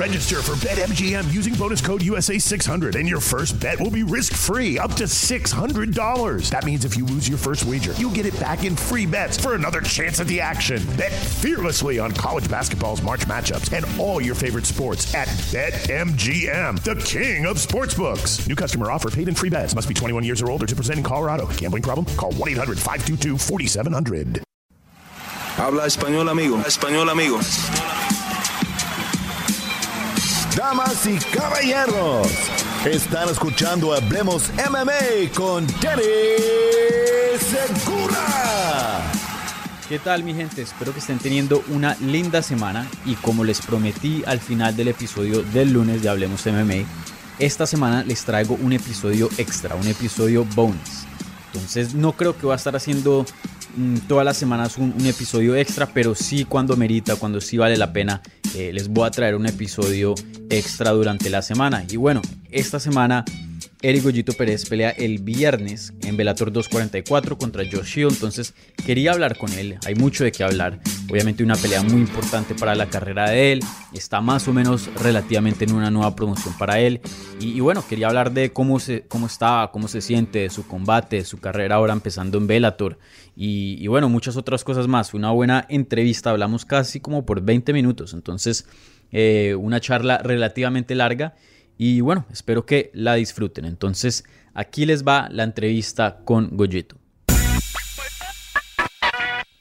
Register 0.00 0.40
for 0.40 0.52
BetMGM 0.66 1.30
using 1.30 1.52
bonus 1.52 1.82
code 1.82 2.00
USA600, 2.00 2.94
and 2.94 3.06
your 3.06 3.20
first 3.20 3.60
bet 3.60 3.78
will 3.78 3.90
be 3.90 4.02
risk 4.02 4.32
free 4.32 4.78
up 4.78 4.94
to 4.94 5.04
$600. 5.04 6.48
That 6.48 6.64
means 6.64 6.86
if 6.86 6.96
you 6.96 7.04
lose 7.04 7.28
your 7.28 7.36
first 7.36 7.66
wager, 7.66 7.92
you'll 7.92 8.10
get 8.10 8.24
it 8.24 8.32
back 8.40 8.64
in 8.64 8.76
free 8.76 9.04
bets 9.04 9.36
for 9.36 9.54
another 9.54 9.82
chance 9.82 10.18
at 10.18 10.26
the 10.26 10.40
action. 10.40 10.82
Bet 10.96 11.12
fearlessly 11.12 11.98
on 11.98 12.12
college 12.12 12.48
basketball's 12.48 13.02
March 13.02 13.26
matchups 13.26 13.76
and 13.76 13.84
all 14.00 14.22
your 14.22 14.34
favorite 14.34 14.64
sports 14.64 15.14
at 15.14 15.28
BetMGM, 15.28 16.82
the 16.82 16.94
king 17.04 17.44
of 17.44 17.58
sportsbooks. 17.58 18.48
New 18.48 18.56
customer 18.56 18.90
offer 18.90 19.10
paid 19.10 19.28
in 19.28 19.34
free 19.34 19.50
bets. 19.50 19.74
Must 19.74 19.86
be 19.86 19.92
21 19.92 20.24
years 20.24 20.40
or 20.40 20.50
older 20.50 20.64
to 20.64 20.74
present 20.74 20.96
in 20.96 21.04
Colorado. 21.04 21.46
Gambling 21.58 21.82
problem? 21.82 22.06
Call 22.16 22.32
1 22.32 22.48
800 22.48 22.78
522 22.78 23.36
4700. 23.36 24.42
Habla 25.58 25.84
español, 25.84 26.30
amigo. 26.30 26.56
Español, 26.62 27.10
amigo. 27.10 27.38
Damas 30.56 31.06
y 31.06 31.16
caballeros, 31.36 32.26
están 32.84 33.28
escuchando 33.28 33.94
Hablemos 33.94 34.50
MMA 34.56 35.32
con 35.34 35.64
Danny 35.80 36.02
Segura. 37.38 39.00
¿Qué 39.88 39.98
tal 40.00 40.24
mi 40.24 40.34
gente? 40.34 40.62
Espero 40.62 40.92
que 40.92 40.98
estén 40.98 41.18
teniendo 41.18 41.62
una 41.68 41.94
linda 42.00 42.42
semana 42.42 42.88
y 43.06 43.14
como 43.16 43.44
les 43.44 43.60
prometí 43.60 44.24
al 44.26 44.40
final 44.40 44.76
del 44.76 44.88
episodio 44.88 45.42
del 45.42 45.72
lunes 45.72 46.02
de 46.02 46.08
Hablemos 46.08 46.44
MMA, 46.46 46.84
esta 47.38 47.66
semana 47.66 48.02
les 48.02 48.24
traigo 48.24 48.54
un 48.60 48.72
episodio 48.72 49.28
extra, 49.38 49.76
un 49.76 49.86
episodio 49.86 50.44
bonus. 50.56 51.06
Entonces 51.52 51.94
no 51.94 52.12
creo 52.12 52.36
que 52.36 52.46
va 52.46 52.54
a 52.54 52.56
estar 52.56 52.74
haciendo 52.74 53.24
mm, 53.76 53.98
todas 54.08 54.24
las 54.24 54.36
semanas 54.36 54.78
un, 54.78 54.94
un, 54.98 55.06
episodio 55.06 55.54
extra, 55.54 55.86
pero 55.86 56.14
sí 56.14 56.44
cuando 56.44 56.76
merita, 56.76 57.16
cuando 57.16 57.40
sí 57.40 57.56
vale 57.56 57.76
la 57.76 57.92
pena, 57.92 58.20
eh, 58.54 58.72
les 58.72 58.88
voy 58.88 59.06
a 59.06 59.10
traer 59.10 59.34
un 59.34 59.46
episodio 59.46 60.14
extra 60.48 60.90
durante 60.90 61.30
la 61.30 61.42
semana. 61.42 61.84
Y 61.88 61.96
bueno, 61.96 62.22
esta 62.50 62.80
semana 62.80 63.24
Eric 63.82 64.02
Goyito 64.02 64.34
Pérez 64.34 64.68
pelea 64.68 64.90
el 64.90 65.20
viernes 65.20 65.94
en 66.02 66.14
Bellator 66.14 66.52
244 66.52 67.38
contra 67.38 67.64
Josh 67.64 67.98
Hill, 67.98 68.08
entonces 68.10 68.52
quería 68.84 69.12
hablar 69.12 69.38
con 69.38 69.50
él, 69.54 69.78
hay 69.86 69.94
mucho 69.94 70.22
de 70.22 70.32
qué 70.32 70.44
hablar, 70.44 70.80
obviamente 71.08 71.42
una 71.42 71.56
pelea 71.56 71.82
muy 71.82 72.02
importante 72.02 72.54
para 72.54 72.74
la 72.74 72.90
carrera 72.90 73.30
de 73.30 73.52
él, 73.52 73.60
está 73.94 74.20
más 74.20 74.46
o 74.48 74.52
menos 74.52 74.90
relativamente 74.96 75.64
en 75.64 75.72
una 75.72 75.90
nueva 75.90 76.14
promoción 76.14 76.52
para 76.58 76.78
él. 76.78 77.00
Y, 77.40 77.58
bueno, 77.60 77.82
quería 77.88 78.08
hablar 78.08 78.32
de 78.32 78.52
cómo, 78.52 78.80
se, 78.80 79.06
cómo 79.08 79.26
está, 79.26 79.70
cómo 79.72 79.88
se 79.88 80.02
siente, 80.02 80.50
su 80.50 80.66
combate, 80.66 81.24
su 81.24 81.38
carrera 81.40 81.76
ahora 81.76 81.94
empezando 81.94 82.36
en 82.36 82.46
Bellator. 82.46 82.98
Y, 83.34 83.86
bueno, 83.86 84.10
muchas 84.10 84.36
otras 84.36 84.62
cosas 84.62 84.88
más, 84.88 85.14
una 85.14 85.30
buena 85.30 85.64
entrevista, 85.70 86.30
hablamos 86.30 86.66
casi 86.66 87.00
como 87.00 87.24
por 87.24 87.40
20 87.40 87.72
minutos, 87.72 88.12
entonces 88.12 88.66
eh, 89.10 89.54
una 89.58 89.80
charla 89.80 90.18
relativamente 90.18 90.94
larga 90.94 91.34
y 91.82 92.02
bueno, 92.02 92.26
espero 92.30 92.66
que 92.66 92.90
la 92.92 93.14
disfruten. 93.14 93.64
Entonces, 93.64 94.24
aquí 94.52 94.84
les 94.84 95.02
va 95.02 95.30
la 95.30 95.44
entrevista 95.44 96.20
con 96.26 96.54
Goyito. 96.54 96.96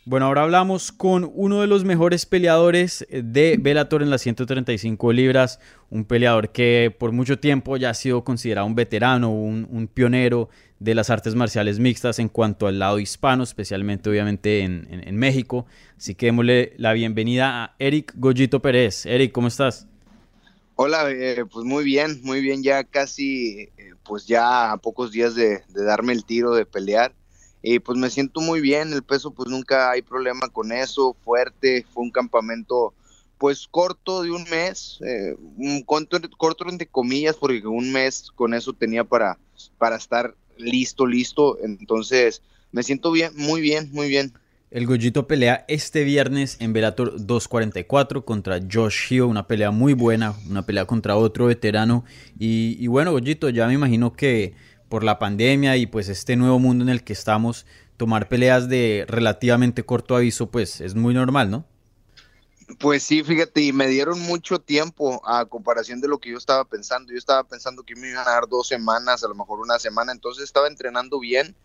Bueno, 0.04 0.26
ahora 0.26 0.44
hablamos 0.44 0.92
con 0.92 1.32
uno 1.34 1.62
de 1.62 1.68
los 1.68 1.86
mejores 1.86 2.26
peleadores 2.26 3.08
de 3.10 3.56
Bellator 3.58 4.04
en 4.04 4.10
las 4.10 4.20
135 4.20 5.14
libras, 5.14 5.62
un 5.90 6.04
peleador 6.04 6.52
que 6.52 6.94
por 7.00 7.14
mucho 7.14 7.40
tiempo 7.40 7.78
ya 7.78 7.92
ha 7.92 7.94
sido 7.94 8.26
considerado 8.26 8.68
un 8.68 8.76
veterano, 8.76 9.32
un, 9.32 9.66
un 9.72 9.88
pionero 9.88 10.50
de 10.80 10.96
las 10.96 11.10
artes 11.10 11.36
marciales 11.36 11.80
mixtas 11.80 12.20
en 12.20 12.28
cuanto 12.28 12.68
al 12.68 12.80
lado 12.80 13.00
hispano, 13.00 13.44
especialmente 13.44 14.10
obviamente 14.10 14.60
en, 14.64 14.90
en, 14.92 15.08
en 15.08 15.16
México. 15.16 15.68
Así 15.98 16.16
que 16.16 16.26
démosle 16.26 16.74
la 16.76 16.92
bienvenida 16.92 17.64
a 17.64 17.76
Eric 17.80 18.12
Goyito 18.18 18.62
Pérez. 18.62 19.06
Eric, 19.06 19.32
¿cómo 19.32 19.48
estás? 19.48 19.88
Hola, 20.82 21.12
eh, 21.12 21.44
pues 21.52 21.66
muy 21.66 21.84
bien, 21.84 22.22
muy 22.24 22.40
bien, 22.40 22.64
ya 22.64 22.86
casi, 22.86 23.64
eh, 23.78 23.92
pues 24.06 24.28
ya 24.28 24.72
a 24.72 24.78
pocos 24.78 25.12
días 25.12 25.36
de, 25.36 25.62
darme 25.68 26.14
el 26.14 26.24
tiro 26.24 26.54
de 26.56 26.66
pelear. 26.66 27.14
Y 27.62 27.80
pues 27.80 27.98
me 27.98 28.10
siento 28.10 28.40
muy 28.40 28.62
bien, 28.62 28.94
el 28.94 29.04
peso 29.04 29.32
pues 29.32 29.50
nunca 29.50 29.92
hay 29.92 30.02
problema 30.04 30.48
con 30.48 30.72
eso, 30.72 31.18
fuerte, 31.26 31.86
fue 31.94 32.04
un 32.04 32.12
campamento 32.12 32.94
pues 33.38 33.68
corto 33.68 34.22
de 34.24 34.32
un 34.32 34.46
mes, 34.50 35.00
eh, 35.06 35.36
un 35.58 35.84
corto, 35.84 36.18
corto 36.38 36.64
entre 36.70 36.88
comillas, 36.88 37.36
porque 37.36 37.68
un 37.68 37.92
mes 37.92 38.32
con 38.34 38.54
eso 38.54 38.72
tenía 38.72 39.04
para, 39.04 39.38
para 39.78 39.98
estar 39.98 40.34
listo, 40.56 41.06
listo, 41.06 41.58
entonces 41.62 42.42
me 42.72 42.84
siento 42.84 43.12
bien, 43.12 43.34
muy 43.36 43.60
bien, 43.60 43.90
muy 43.92 44.08
bien. 44.08 44.32
El 44.72 44.86
Goyito 44.86 45.26
pelea 45.26 45.66
este 45.68 46.04
viernes 46.04 46.58
en 46.60 46.74
Bellator 46.74 47.26
244 47.26 48.24
contra 48.24 48.60
Josh 48.72 49.12
Hill, 49.12 49.24
una 49.24 49.48
pelea 49.48 49.72
muy 49.72 49.94
buena, 49.94 50.36
una 50.48 50.64
pelea 50.64 50.86
contra 50.86 51.16
otro 51.16 51.48
veterano. 51.48 52.06
Y, 52.38 52.78
y, 52.80 52.86
bueno, 52.86 53.12
Goyito, 53.12 53.50
ya 53.50 53.66
me 53.66 53.74
imagino 53.74 54.14
que 54.14 54.54
por 54.88 55.04
la 55.04 55.18
pandemia 55.18 55.76
y 55.78 55.88
pues 55.88 56.08
este 56.08 56.36
nuevo 56.36 56.60
mundo 56.60 56.84
en 56.84 56.90
el 56.90 57.04
que 57.04 57.14
estamos, 57.14 57.66
tomar 57.98 58.30
peleas 58.30 58.70
de 58.70 59.06
relativamente 59.08 59.84
corto 59.84 60.16
aviso, 60.16 60.52
pues 60.52 60.82
es 60.82 60.94
muy 60.94 61.16
normal, 61.16 61.50
¿no? 61.50 61.66
Pues 62.78 63.02
sí, 63.02 63.24
fíjate, 63.24 63.62
y 63.62 63.74
me 63.74 63.88
dieron 63.88 64.20
mucho 64.22 64.60
tiempo 64.60 65.28
a 65.28 65.46
comparación 65.46 66.00
de 66.00 66.08
lo 66.08 66.20
que 66.20 66.30
yo 66.30 66.38
estaba 66.38 66.64
pensando. 66.66 67.12
Yo 67.12 67.18
estaba 67.18 67.44
pensando 67.44 67.82
que 67.82 67.96
me 67.96 68.10
iban 68.10 68.28
a 68.28 68.32
dar 68.32 68.48
dos 68.48 68.68
semanas, 68.68 69.24
a 69.24 69.28
lo 69.28 69.34
mejor 69.34 69.62
una 69.62 69.80
semana, 69.80 70.12
entonces 70.12 70.44
estaba 70.44 70.68
entrenando 70.68 71.20
bien. 71.20 71.56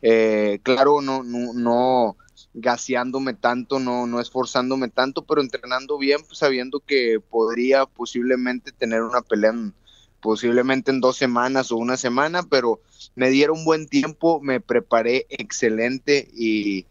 Eh, 0.00 0.60
claro, 0.62 1.02
no, 1.02 1.22
no, 1.22 1.52
no 1.52 2.16
gaseándome 2.54 3.34
tanto, 3.34 3.80
no, 3.80 4.06
no 4.06 4.20
esforzándome 4.20 4.88
tanto, 4.88 5.24
pero 5.24 5.42
entrenando 5.42 5.98
bien, 5.98 6.20
pues, 6.26 6.38
sabiendo 6.38 6.80
que 6.80 7.20
podría 7.20 7.84
posiblemente 7.84 8.72
tener 8.72 9.02
una 9.02 9.22
pelea 9.22 9.50
en, 9.50 9.74
posiblemente 10.20 10.90
en 10.90 11.00
dos 11.00 11.16
semanas 11.16 11.72
o 11.72 11.76
una 11.76 11.96
semana, 11.96 12.44
pero 12.44 12.80
me 13.16 13.28
dieron 13.30 13.64
buen 13.64 13.88
tiempo, 13.88 14.40
me 14.40 14.60
preparé 14.60 15.26
excelente 15.28 16.28
y, 16.32 16.86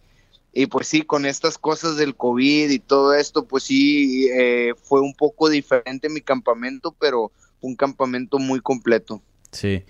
y 0.52 0.68
pues 0.68 0.88
sí, 0.88 1.02
con 1.02 1.26
estas 1.26 1.58
cosas 1.58 1.96
del 1.96 2.16
COVID 2.16 2.70
y 2.70 2.80
todo 2.80 3.14
esto, 3.14 3.46
pues 3.46 3.64
sí, 3.64 4.28
eh, 4.38 4.74
fue 4.84 5.02
un 5.02 5.16
poco 5.16 5.50
diferente 5.50 6.10
mi 6.10 6.22
campamento, 6.22 6.94
pero 7.00 7.32
un 7.62 7.76
campamento 7.76 8.38
muy 8.38 8.60
completo. 8.60 9.22
Sí. 9.52 9.84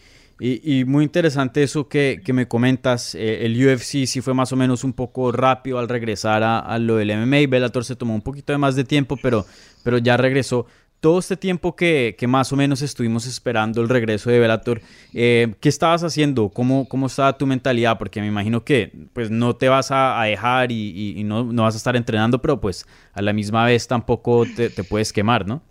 Y, 0.46 0.84
muy 0.84 1.06
interesante 1.06 1.64
eso 1.64 1.88
que, 1.88 2.22
que 2.22 2.34
me 2.34 2.50
comentas. 2.50 3.16
Eh, 3.16 3.46
el 3.46 3.66
UFC 3.66 4.06
sí 4.06 4.20
fue 4.20 4.34
más 4.34 4.52
o 4.52 4.58
menos 4.58 4.84
un 4.84 4.92
poco 4.92 5.32
rápido 5.32 5.80
al 5.80 5.88
regresar 5.88 6.44
a, 6.44 6.60
a, 6.60 6.80
lo 6.80 6.98
del 6.98 7.16
MMA. 7.18 7.48
Bellator 7.48 7.86
se 7.86 7.96
tomó 7.96 8.14
un 8.14 8.22
poquito 8.22 8.52
de 8.52 8.58
más 8.58 8.76
de 8.76 8.84
tiempo, 8.84 9.16
pero, 9.24 9.46
pero 9.84 10.00
ya 10.00 10.18
regresó. 10.18 10.66
Todo 11.00 11.20
este 11.20 11.38
tiempo 11.38 11.78
que, 11.78 12.18
que, 12.18 12.28
más 12.28 12.52
o 12.52 12.58
menos 12.58 12.82
estuvimos 12.82 13.26
esperando 13.26 13.82
el 13.82 13.88
regreso 13.88 14.30
de 14.30 14.40
Bellator, 14.40 14.82
eh, 15.14 15.54
¿qué 15.62 15.70
estabas 15.70 16.04
haciendo? 16.04 16.50
¿Cómo, 16.50 16.90
¿Cómo 16.90 17.08
estaba 17.08 17.38
tu 17.38 17.48
mentalidad? 17.48 17.98
Porque 17.98 18.20
me 18.20 18.28
imagino 18.28 18.66
que 18.66 18.92
pues, 19.14 19.32
no 19.32 19.56
te 19.56 19.70
vas 19.70 19.92
a, 19.92 20.22
dejar 20.24 20.74
y, 20.74 20.90
y, 20.90 21.22
y 21.22 21.24
no, 21.24 21.46
no, 21.46 21.64
vas 21.64 21.76
a 21.76 21.78
estar 21.78 21.96
entrenando, 21.96 22.42
pero 22.42 22.60
pues 22.60 22.86
a 23.14 23.22
la 23.22 23.32
misma 23.32 23.64
vez 23.66 23.88
tampoco 23.88 24.46
te, 24.46 24.70
te 24.70 24.84
puedes 24.84 25.14
quemar, 25.14 25.48
¿no? 25.48 25.62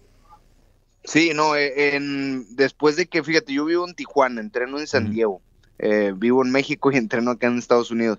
Sí, 1.04 1.32
no, 1.34 1.56
eh, 1.56 1.96
en, 1.96 2.54
después 2.54 2.96
de 2.96 3.06
que, 3.06 3.22
fíjate, 3.22 3.52
yo 3.52 3.64
vivo 3.64 3.86
en 3.88 3.94
Tijuana, 3.94 4.40
entreno 4.40 4.78
en 4.78 4.86
San 4.86 5.10
Diego, 5.10 5.40
eh, 5.78 6.12
vivo 6.16 6.44
en 6.44 6.52
México 6.52 6.92
y 6.92 6.96
entreno 6.96 7.32
acá 7.32 7.48
en 7.48 7.58
Estados 7.58 7.90
Unidos. 7.90 8.18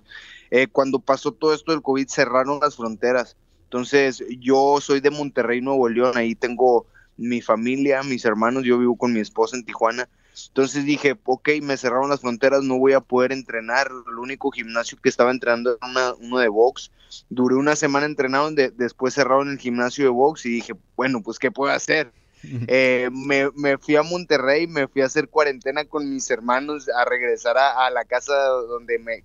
Eh, 0.50 0.66
cuando 0.68 0.98
pasó 0.98 1.32
todo 1.32 1.54
esto 1.54 1.72
del 1.72 1.82
COVID 1.82 2.06
cerraron 2.08 2.60
las 2.60 2.76
fronteras, 2.76 3.36
entonces 3.64 4.22
yo 4.38 4.78
soy 4.80 5.00
de 5.00 5.10
Monterrey, 5.10 5.60
Nuevo 5.60 5.88
León, 5.88 6.16
ahí 6.16 6.34
tengo 6.34 6.86
mi 7.16 7.40
familia, 7.40 8.02
mis 8.02 8.24
hermanos, 8.24 8.64
yo 8.64 8.78
vivo 8.78 8.96
con 8.96 9.12
mi 9.12 9.20
esposa 9.20 9.56
en 9.56 9.64
Tijuana. 9.64 10.08
Entonces 10.48 10.84
dije, 10.84 11.16
ok, 11.24 11.48
me 11.62 11.76
cerraron 11.76 12.10
las 12.10 12.20
fronteras, 12.20 12.64
no 12.64 12.78
voy 12.78 12.92
a 12.92 13.00
poder 13.00 13.32
entrenar. 13.32 13.88
El 14.08 14.18
único 14.18 14.50
gimnasio 14.50 14.98
que 15.00 15.08
estaba 15.08 15.30
entrenando 15.30 15.76
era 15.76 15.88
una, 15.88 16.14
uno 16.14 16.38
de 16.38 16.48
box. 16.48 16.90
Duré 17.30 17.54
una 17.54 17.76
semana 17.76 18.06
entrenando, 18.06 18.50
de, 18.50 18.70
después 18.70 19.14
cerraron 19.14 19.50
el 19.50 19.58
gimnasio 19.58 20.04
de 20.04 20.10
box 20.10 20.44
y 20.46 20.50
dije, 20.50 20.74
bueno, 20.96 21.22
pues, 21.22 21.38
¿qué 21.38 21.52
puedo 21.52 21.72
hacer? 21.72 22.12
Eh, 22.68 23.08
me, 23.12 23.50
me, 23.56 23.78
fui 23.78 23.96
a 23.96 24.02
Monterrey, 24.02 24.66
me 24.66 24.88
fui 24.88 25.02
a 25.02 25.06
hacer 25.06 25.28
cuarentena 25.28 25.84
con 25.84 26.12
mis 26.12 26.30
hermanos, 26.30 26.88
a 26.88 27.04
regresar 27.04 27.56
a, 27.58 27.86
a 27.86 27.90
la 27.90 28.04
casa 28.04 28.34
donde 28.34 28.98
me, 28.98 29.24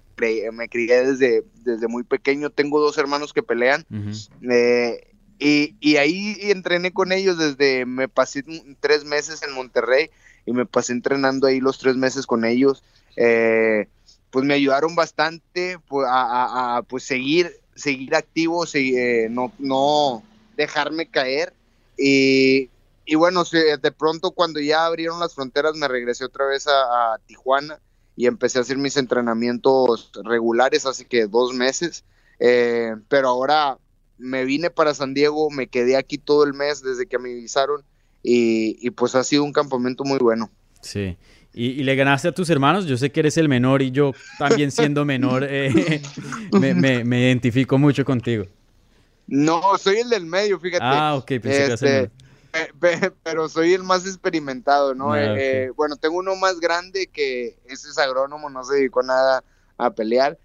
me 0.52 0.70
crié 0.70 1.06
desde, 1.06 1.44
desde 1.64 1.88
muy 1.88 2.04
pequeño. 2.04 2.50
Tengo 2.50 2.80
dos 2.80 2.98
hermanos 2.98 3.34
que 3.34 3.44
pelean. 3.44 3.86
Uh 3.90 3.96
-huh. 3.96 4.30
eh, 4.52 5.08
y, 5.40 5.76
y, 5.80 5.96
ahí 5.96 6.38
entrené 6.42 6.92
con 6.92 7.14
ellos 7.14 7.38
desde, 7.38 7.86
me 7.86 8.10
pasé 8.10 8.44
tres 8.82 9.06
meses 9.06 9.42
en 9.42 9.54
Monterrey 9.54 10.10
y 10.46 10.52
me 10.52 10.66
pasé 10.66 10.92
entrenando 10.92 11.48
ahí 11.48 11.62
los 11.62 11.78
tres 11.80 11.96
meses 11.96 12.26
con 12.26 12.44
ellos. 12.44 12.84
Eh, 13.16 13.88
pues 14.32 14.46
me 14.46 14.54
ayudaron 14.54 14.96
bastante 14.96 15.78
a, 16.06 16.08
a, 16.08 16.78
a, 16.78 16.82
pues 16.84 17.04
seguir, 17.04 17.52
seguir 17.74 18.16
activo, 18.16 18.66
seguir, 18.66 19.00
eh, 19.00 19.28
no, 19.30 19.52
no 19.60 20.24
dejarme 20.58 21.08
caer. 21.08 21.54
Y, 21.98 22.70
y 23.10 23.16
bueno, 23.16 23.44
de 23.44 23.92
pronto 23.92 24.32
cuando 24.32 24.60
ya 24.60 24.86
abrieron 24.86 25.20
las 25.20 25.34
fronteras 25.34 25.76
me 25.76 25.88
regresé 25.88 26.26
otra 26.26 26.46
vez 26.46 26.68
a, 26.68 27.14
a, 27.14 27.18
Tijuana 27.26 27.80
y 28.16 28.28
empecé 28.28 28.60
a 28.60 28.62
hacer 28.62 28.78
mis 28.78 28.98
entrenamientos 28.98 30.12
regulares 30.24 30.86
hace 30.86 31.06
que 31.06 31.26
dos 31.26 31.56
meses, 31.56 32.04
eh, 32.40 32.96
pero 33.08 33.30
ahora 33.30 33.80
me 34.20 34.46
vine 34.46 34.70
para 34.70 34.94
San 34.94 35.16
Diego, 35.16 35.50
me 35.50 35.66
quedé 35.66 35.98
aquí 35.98 36.20
todo 36.20 36.44
el 36.44 36.54
mes 36.54 36.84
desde 36.84 37.08
que 37.08 37.18
me 37.18 37.32
avisaron 37.32 37.84
y, 38.22 38.92
pues 38.92 39.16
ha 39.16 39.24
sido 39.24 39.44
un 39.44 39.54
campamento 39.54 40.04
muy 40.04 40.20
bueno. 40.20 40.52
Sí. 40.82 41.18
Y, 41.52 41.82
le 41.82 41.96
ganaste 41.96 42.28
a 42.28 42.32
tus 42.32 42.50
hermanos. 42.52 42.86
Yo 42.86 42.96
sé 42.96 43.12
que 43.12 43.22
eres 43.22 43.38
el 43.38 43.50
menor 43.50 43.82
y 43.82 43.90
yo 43.90 44.14
también 44.38 44.70
siendo 44.72 45.04
menor 45.04 45.48
eh, 45.50 46.02
me, 46.52 47.22
identifico 47.22 47.80
mucho 47.80 48.06
contigo. 48.06 48.46
No, 49.26 49.78
soy 49.80 49.98
el 49.98 50.10
del 50.10 50.28
medio, 50.28 50.60
fíjate. 50.60 50.84
Ah, 50.86 51.16
ok, 51.16 51.26
pensé 51.42 51.74
este, 51.74 52.12
pero 53.24 53.50
soy 53.50 53.74
el 53.74 53.84
más 53.84 54.06
experimentado, 54.06 54.96
¿no? 54.96 55.14
Ah, 55.14 55.38
eh, 55.38 55.72
bueno, 55.76 55.96
tengo 55.96 56.18
uno 56.18 56.36
más 56.36 56.60
grande 56.60 57.08
que 57.08 57.58
ese 57.66 57.90
es 57.90 57.98
agrónomo, 57.98 58.50
no 58.50 58.64
se 58.64 58.76
dedicó 58.76 59.04
nada 59.04 59.44
a 59.78 59.90
pelear. 59.92 60.38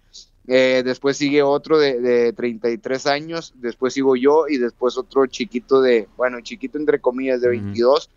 Eh, 0.47 0.83
después 0.85 1.17
sigue 1.17 1.41
otro 1.41 1.79
de, 1.79 1.99
de, 1.99 2.33
33 2.33 3.07
años, 3.07 3.53
después 3.55 3.93
sigo 3.93 4.15
yo 4.15 4.47
y 4.47 4.57
después 4.57 4.97
otro 4.97 5.25
chiquito 5.25 5.81
de, 5.81 6.07
bueno, 6.17 6.39
chiquito 6.41 6.77
entre 6.77 7.01
comillas, 7.01 7.41
de 7.41 7.49
22. 7.49 8.09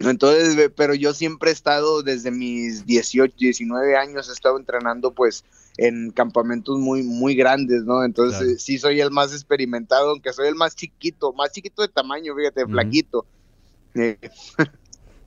Entonces, 0.00 0.70
pero 0.76 0.94
yo 0.94 1.12
siempre 1.12 1.50
he 1.50 1.52
estado 1.52 2.02
desde 2.02 2.30
mis 2.30 2.86
18, 2.86 3.34
19 3.38 3.96
años, 3.96 4.28
he 4.28 4.32
estado 4.32 4.58
entrenando 4.58 5.12
pues 5.12 5.44
en 5.76 6.10
campamentos 6.10 6.78
muy, 6.78 7.02
muy 7.02 7.34
grandes, 7.34 7.84
¿no? 7.84 8.04
Entonces 8.04 8.62
sí 8.62 8.78
soy 8.78 9.00
el 9.00 9.10
más 9.10 9.32
experimentado, 9.32 10.10
aunque 10.10 10.32
soy 10.32 10.48
el 10.48 10.54
más 10.54 10.76
chiquito, 10.76 11.32
más 11.32 11.52
chiquito 11.52 11.82
de 11.82 11.88
tamaño, 11.88 12.34
fíjate, 12.34 12.66
flaquito. 12.66 13.24
Eh. 13.94 14.18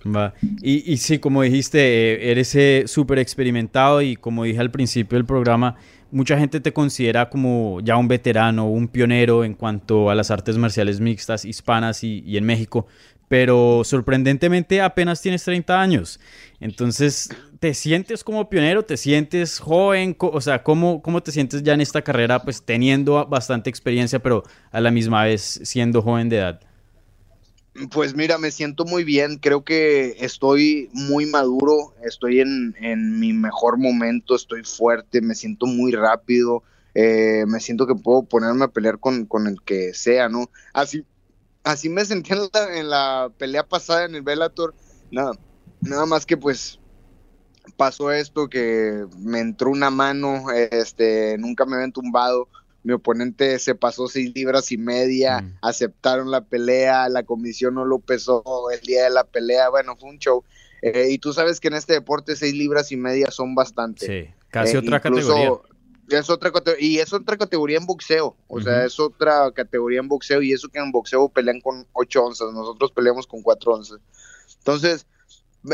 Va. 0.06 0.34
Y, 0.62 0.92
y 0.92 0.98
sí, 0.98 1.20
como 1.20 1.42
dijiste, 1.44 1.80
eh, 1.80 2.32
eres 2.32 2.54
eh, 2.56 2.84
súper 2.88 3.20
experimentado 3.20 4.02
y 4.02 4.16
como 4.16 4.44
dije 4.44 4.60
al 4.60 4.70
principio 4.70 5.18
del 5.18 5.26
programa, 5.26 5.78
mucha 6.12 6.38
gente 6.38 6.60
te 6.60 6.74
considera 6.74 7.30
como 7.30 7.80
ya 7.82 7.98
un 7.98 8.08
veterano, 8.08 8.70
un 8.70 8.90
pionero 8.90 9.44
en 9.44 9.54
cuanto 9.54 10.10
a 10.10 10.16
las 10.16 10.30
artes 10.30 10.58
marciales 10.58 11.00
mixtas 11.00 11.46
hispanas 11.46 12.04
y, 12.04 12.22
y 12.26 12.38
en 12.38 12.46
México, 12.46 12.86
pero 13.28 13.82
sorprendentemente 13.84 14.82
apenas 14.82 15.22
tienes 15.22 15.44
30 15.44 15.82
años. 15.82 16.20
Entonces, 16.60 17.30
¿te 17.64 17.74
sientes 17.74 18.26
como 18.26 18.50
pionero? 18.50 18.84
¿Te 18.84 18.98
sientes 18.98 19.58
joven? 19.58 20.18
O 20.20 20.42
sea, 20.42 20.64
¿cómo, 20.64 21.02
¿cómo 21.02 21.24
te 21.24 21.32
sientes 21.32 21.64
ya 21.64 21.74
en 21.74 21.80
esta 21.80 22.02
carrera, 22.02 22.44
pues 22.44 22.62
teniendo 22.62 23.26
bastante 23.26 23.70
experiencia, 23.70 24.20
pero 24.20 24.44
a 24.70 24.82
la 24.82 24.92
misma 24.92 25.24
vez 25.24 25.62
siendo 25.64 26.02
joven 26.02 26.28
de 26.28 26.40
edad? 26.40 26.60
Pues 27.90 28.18
mira, 28.18 28.38
me 28.38 28.52
siento 28.52 28.84
muy 28.84 29.06
bien, 29.06 29.38
creo 29.38 29.64
que 29.64 30.18
estoy 30.20 30.90
muy 30.92 31.26
maduro, 31.26 31.94
estoy 32.04 32.42
en, 32.42 32.76
mi 33.18 33.32
mejor 33.32 33.78
momento, 33.78 34.36
estoy 34.36 34.66
fuerte, 34.66 35.22
me 35.22 35.34
siento 35.34 35.66
muy 35.66 35.94
rápido, 35.94 36.64
eh, 36.94 37.46
me 37.48 37.62
siento 37.62 37.88
que 37.88 37.96
puedo 37.96 38.24
ponerme 38.24 38.66
a 38.66 38.72
pelear 38.72 39.00
con, 39.00 39.26
con 39.26 39.48
el 39.48 39.62
que 39.62 39.94
sea, 39.94 40.28
¿no? 40.28 40.50
Así, 40.74 41.06
así 41.64 41.88
me 41.88 42.04
sentí 42.04 42.34
en 42.34 42.90
la, 42.90 43.32
pelea 43.38 43.66
pasada 43.66 44.04
en 44.04 44.16
el 44.16 44.22
Bellator. 44.22 44.76
Nada, 45.12 45.32
nada 45.80 46.06
más 46.06 46.26
que 46.26 46.36
pues 46.36 46.82
pasó 47.78 48.12
esto 48.12 48.50
que 48.50 49.06
me 49.20 49.40
entró 49.40 49.70
una 49.70 49.90
mano, 49.90 50.46
este, 50.52 51.38
nunca 51.38 51.66
me 51.66 51.76
habían 51.76 51.92
tumbado. 51.92 52.48
Mi 52.84 52.92
oponente 52.92 53.60
se 53.60 53.76
pasó 53.76 54.08
seis 54.08 54.34
libras 54.36 54.72
y 54.72 54.78
media, 54.78 55.42
mm. 55.42 55.58
aceptaron 55.62 56.32
la 56.32 56.42
pelea, 56.42 57.08
la 57.08 57.24
comisión 57.24 57.76
no 57.76 57.86
lo 57.86 58.00
pesó 58.00 58.44
el 58.72 58.82
día 58.82 59.06
de 59.06 59.10
la 59.10 59.24
pelea, 59.24 59.70
bueno, 59.70 59.96
fue 59.96 60.10
un 60.10 60.20
show. 60.20 60.44
Eh, 60.82 61.08
y 61.12 61.18
tú 61.18 61.32
sabes 61.32 61.62
que 61.62 61.70
en 61.70 61.76
este 61.76 61.94
deporte 61.94 62.36
seis 62.36 62.54
libras 62.54 62.92
y 62.92 62.98
media 62.98 63.32
son 63.32 63.56
bastante. 63.56 64.06
Sí, 64.06 64.34
casi 64.50 64.76
eh, 64.76 64.80
otra 64.80 65.00
categoría 65.00 65.62
es 66.10 66.30
otra 66.30 66.52
y 66.80 67.00
es 67.00 67.14
otra 67.14 67.38
categoría 67.38 67.78
en 67.78 67.86
boxeo, 67.86 68.36
o 68.48 68.62
sea, 68.62 68.86
es 68.86 69.00
otra 69.00 69.52
categoría 69.52 70.00
en 70.00 70.08
boxeo 70.08 70.42
y 70.42 70.54
eso 70.54 70.70
que 70.70 70.80
en 70.80 70.92
boxeo 70.92 71.30
pelean 71.30 71.62
con 71.62 71.88
8 71.94 72.26
onzas, 72.26 72.54
nosotros 72.54 72.92
peleamos 72.92 73.28
con 73.28 73.42
4 73.42 73.74
onzas. 73.74 74.00
Entonces, 74.58 75.06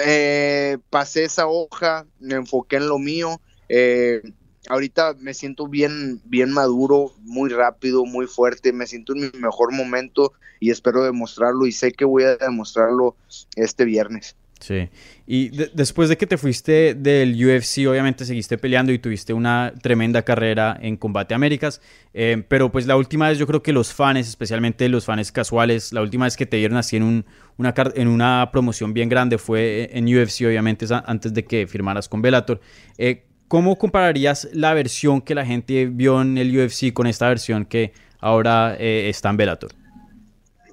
eh, 0.06 0.78
pasé 0.90 1.24
esa 1.24 1.48
hoja, 1.48 2.06
me 2.20 2.36
enfoqué 2.36 2.78
en 2.78 2.88
lo 2.88 3.00
mío, 3.00 3.42
eh, 3.70 4.22
ahorita 4.70 5.16
me 5.20 5.34
siento 5.34 5.68
bien, 5.68 6.22
bien 6.26 6.52
maduro, 6.52 7.14
muy 7.22 7.50
rápido, 7.50 8.06
muy 8.06 8.28
fuerte, 8.28 8.74
me 8.74 8.88
siento 8.88 9.14
en 9.14 9.22
mi 9.22 9.40
mejor 9.40 9.74
momento 9.74 10.34
y 10.60 10.72
espero 10.72 11.04
demostrarlo 11.04 11.66
y 11.66 11.72
sé 11.72 11.92
que 11.92 12.06
voy 12.06 12.24
a 12.24 12.38
demostrarlo 12.38 13.16
este 13.56 13.86
viernes. 13.86 14.36
Sí. 14.60 14.90
Y 15.26 15.50
después 15.74 16.10
de 16.10 16.18
que 16.18 16.28
te 16.28 16.38
fuiste 16.38 16.94
del 16.94 17.34
UFC, 17.34 17.88
obviamente 17.88 18.26
seguiste 18.26 18.58
peleando 18.58 18.92
y 18.92 19.00
tuviste 19.00 19.32
una 19.32 19.74
tremenda 19.82 20.24
carrera 20.24 20.78
en 20.82 20.98
Combate 20.98 21.34
Américas. 21.34 21.82
Eh, 22.14 22.44
pero 22.48 22.72
pues 22.72 22.86
la 22.86 22.98
última 22.98 23.30
vez 23.30 23.38
yo 23.38 23.48
creo 23.48 23.64
que 23.64 23.72
los 23.72 23.94
fans, 23.94 24.28
especialmente 24.28 24.90
los 24.90 25.06
fans 25.06 25.32
casuales, 25.32 25.94
la 25.94 26.02
última 26.02 26.26
vez 26.26 26.36
que 26.36 26.46
te 26.46 26.58
vieron 26.58 26.78
así 26.78 26.98
en, 26.98 27.04
un, 27.04 27.26
una, 27.58 27.74
en 27.96 28.08
una 28.08 28.50
promoción 28.52 28.94
bien 28.94 29.08
grande 29.08 29.38
fue 29.38 29.90
en 29.94 30.06
UFC, 30.06 30.42
obviamente 30.46 30.86
antes 31.06 31.34
de 31.34 31.46
que 31.46 31.68
firmaras 31.68 32.10
con 32.10 32.22
Bellator. 32.22 32.60
Eh, 32.98 33.24
¿Cómo 33.48 33.78
compararías 33.78 34.48
la 34.54 34.74
versión 34.76 35.22
que 35.22 35.34
la 35.34 35.46
gente 35.46 35.88
vio 35.88 36.22
en 36.22 36.38
el 36.38 36.56
UFC 36.56 36.94
con 36.94 37.08
esta 37.08 37.28
versión 37.30 37.66
que 37.66 37.94
ahora 38.20 38.76
eh, 38.78 39.10
está 39.10 39.30
en 39.30 39.38
Bellator? 39.38 39.72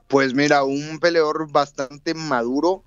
Pues 0.08 0.34
mira, 0.34 0.62
un 0.62 0.98
peleador 1.00 1.50
bastante 1.50 2.14
maduro, 2.14 2.84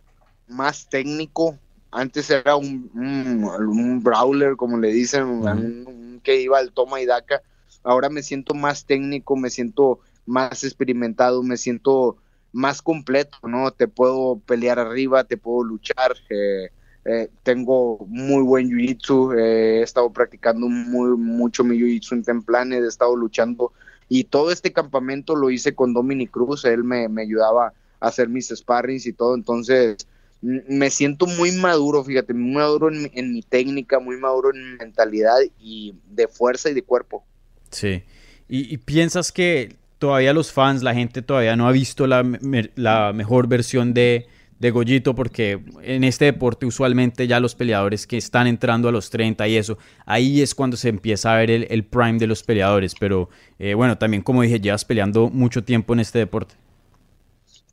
más 0.50 0.88
técnico. 0.90 1.58
Antes 1.92 2.30
era 2.30 2.56
un, 2.56 2.92
un, 2.94 4.04
brawler, 4.04 4.56
como 4.56 4.78
le 4.78 4.90
dicen, 4.90 5.24
un, 5.24 6.22
que 6.24 6.42
iba 6.42 6.60
al 6.60 6.72
toma 6.72 7.02
y 7.02 7.06
daca. 7.06 7.42
Ahora 7.84 8.10
me 8.10 8.22
siento 8.22 8.54
más 8.54 8.86
técnico, 8.86 9.36
me 9.36 9.50
siento 9.50 10.00
más 10.26 10.64
experimentado, 10.64 11.42
me 11.42 11.58
siento 11.58 12.18
más 12.52 12.82
completo, 12.82 13.38
¿no? 13.44 13.72
Te 13.72 13.88
puedo 13.88 14.40
pelear 14.46 14.80
arriba, 14.80 15.24
te 15.24 15.38
puedo 15.38 15.64
luchar. 15.64 16.16
Eh, 16.30 16.70
eh, 17.06 17.30
tengo 17.44 18.06
muy 18.08 18.44
buen 18.44 18.70
jiu-jitsu, 18.70 19.34
eh, 19.34 19.80
he 19.80 19.82
estado 19.82 20.12
practicando 20.12 20.68
muy, 20.68 21.18
mucho 21.18 21.64
mi 21.64 21.78
jiu-jitsu 21.78 22.12
en 22.12 22.24
Templanes, 22.24 22.84
he 22.84 22.88
estado 22.88 23.16
luchando 23.16 23.72
y 24.10 24.26
todo 24.26 24.52
este 24.52 24.74
campamento 24.74 25.36
lo 25.36 25.50
hice 25.50 25.74
con 25.74 25.94
Dominic 25.94 26.32
Cruz, 26.32 26.66
él 26.66 26.84
me, 26.84 27.08
me 27.08 27.22
ayudaba 27.22 27.74
a 28.00 28.08
hacer 28.08 28.28
mis 28.28 28.50
sparrings 28.50 29.06
y 29.06 29.14
todo, 29.14 29.34
entonces 29.34 30.08
me 30.42 30.90
siento 30.90 31.26
muy 31.26 31.52
maduro, 31.52 32.04
fíjate, 32.04 32.34
muy 32.34 32.54
maduro 32.54 32.90
en, 32.90 33.34
mi 33.34 33.42
técnica, 33.42 34.00
muy 34.00 34.18
maduro 34.18 34.52
en 34.54 34.72
mi 34.72 34.78
mentalidad 34.78 35.38
y 35.60 35.96
de 36.10 36.28
fuerza 36.28 36.70
y 36.70 36.74
de 36.74 36.82
cuerpo. 36.82 37.26
Sí. 37.72 38.04
¿Y, 38.48 38.78
piensas 38.78 39.32
que 39.32 39.76
todavía 39.98 40.34
los 40.34 40.52
fans, 40.52 40.82
la 40.82 40.94
gente 40.94 41.22
todavía 41.22 41.56
no 41.56 41.68
ha 41.68 41.72
visto 41.72 42.08
la, 42.08 42.24
mejor 42.24 43.48
versión 43.48 43.94
de, 43.94 44.28
de 44.60 44.72
Goyito? 44.72 45.14
Porque 45.14 45.60
en 45.84 46.04
este 46.04 46.26
deporte 46.26 46.66
usualmente 46.66 47.28
ya 47.28 47.40
los 47.40 47.54
peleadores 47.54 48.08
que 48.08 48.18
están 48.18 48.48
entrando 48.48 48.88
a 48.88 48.92
los 48.92 49.10
30 49.10 49.46
y 49.50 49.58
eso, 49.58 49.78
ahí 50.06 50.42
es 50.42 50.56
cuando 50.56 50.78
se 50.78 50.90
empieza 50.90 51.34
a 51.34 51.38
ver 51.38 51.52
el, 51.52 51.84
prime 51.84 52.18
de 52.18 52.28
los 52.28 52.44
peleadores. 52.44 52.96
Pero 52.98 53.30
eh, 53.60 53.74
bueno, 53.74 53.98
también 53.98 54.24
como 54.24 54.42
dije, 54.42 54.60
llevas 54.60 54.86
peleando 54.86 55.30
mucho 55.30 55.64
tiempo 55.64 55.94
en 55.94 56.00
este 56.00 56.20
deporte. 56.20 56.56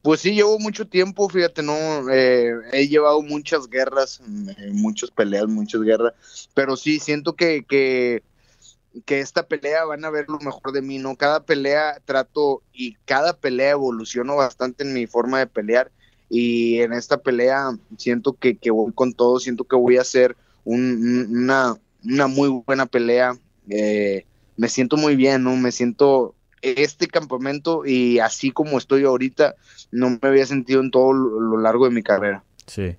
Pues 0.06 0.20
sí, 0.20 0.34
llevo 0.34 0.60
mucho 0.60 0.86
tiempo, 0.86 1.28
fíjate, 1.28 1.64
no, 1.64 1.74
eh, 2.12 2.52
he 2.70 2.86
llevado 2.86 3.22
muchas 3.22 3.68
guerras, 3.68 4.20
eh, 4.56 4.70
muchas 4.72 5.10
peleas, 5.10 5.48
muchas 5.48 5.80
guerras, 5.80 6.14
pero 6.54 6.76
sí, 6.76 7.00
siento 7.00 7.34
que, 7.34 7.64
que, 7.68 8.22
que, 9.04 9.18
esta 9.18 9.48
pelea 9.48 9.84
van 9.84 10.04
a 10.04 10.10
ver 10.10 10.26
lo 10.28 10.38
mejor 10.38 10.70
de 10.70 10.80
mí, 10.80 11.00
¿no? 11.00 11.16
Cada 11.16 11.42
pelea 11.42 12.00
trato 12.04 12.62
y 12.72 12.94
cada 13.04 13.36
pelea 13.36 13.70
evoluciono 13.70 14.36
bastante 14.36 14.84
en 14.84 14.94
mi 14.94 15.08
forma 15.08 15.40
de 15.40 15.48
pelear 15.48 15.90
y 16.30 16.78
en 16.82 16.92
esta 16.92 17.16
pelea 17.16 17.76
siento 17.98 18.34
que, 18.34 18.56
que 18.56 18.70
voy 18.70 18.92
con 18.92 19.12
todo, 19.12 19.40
siento 19.40 19.64
que 19.64 19.74
voy 19.74 19.96
a 19.96 20.02
hacer 20.02 20.36
una, 20.62 21.76
una 22.04 22.26
muy 22.28 22.62
buena 22.64 22.86
pelea, 22.86 23.36
eh, 23.68 24.24
me 24.56 24.68
siento 24.68 24.96
muy 24.96 25.16
bien, 25.16 25.42
¿no? 25.42 25.56
Me 25.56 25.72
siento 25.72 26.35
este 26.62 27.06
campamento 27.08 27.84
y 27.86 28.18
así 28.18 28.50
como 28.50 28.78
estoy 28.78 29.04
ahorita, 29.04 29.56
no 29.90 30.10
me 30.10 30.18
había 30.22 30.46
sentido 30.46 30.80
en 30.80 30.90
todo 30.90 31.12
lo 31.12 31.58
largo 31.58 31.84
de 31.84 31.90
mi 31.90 32.02
carrera. 32.02 32.44
Sí. 32.66 32.96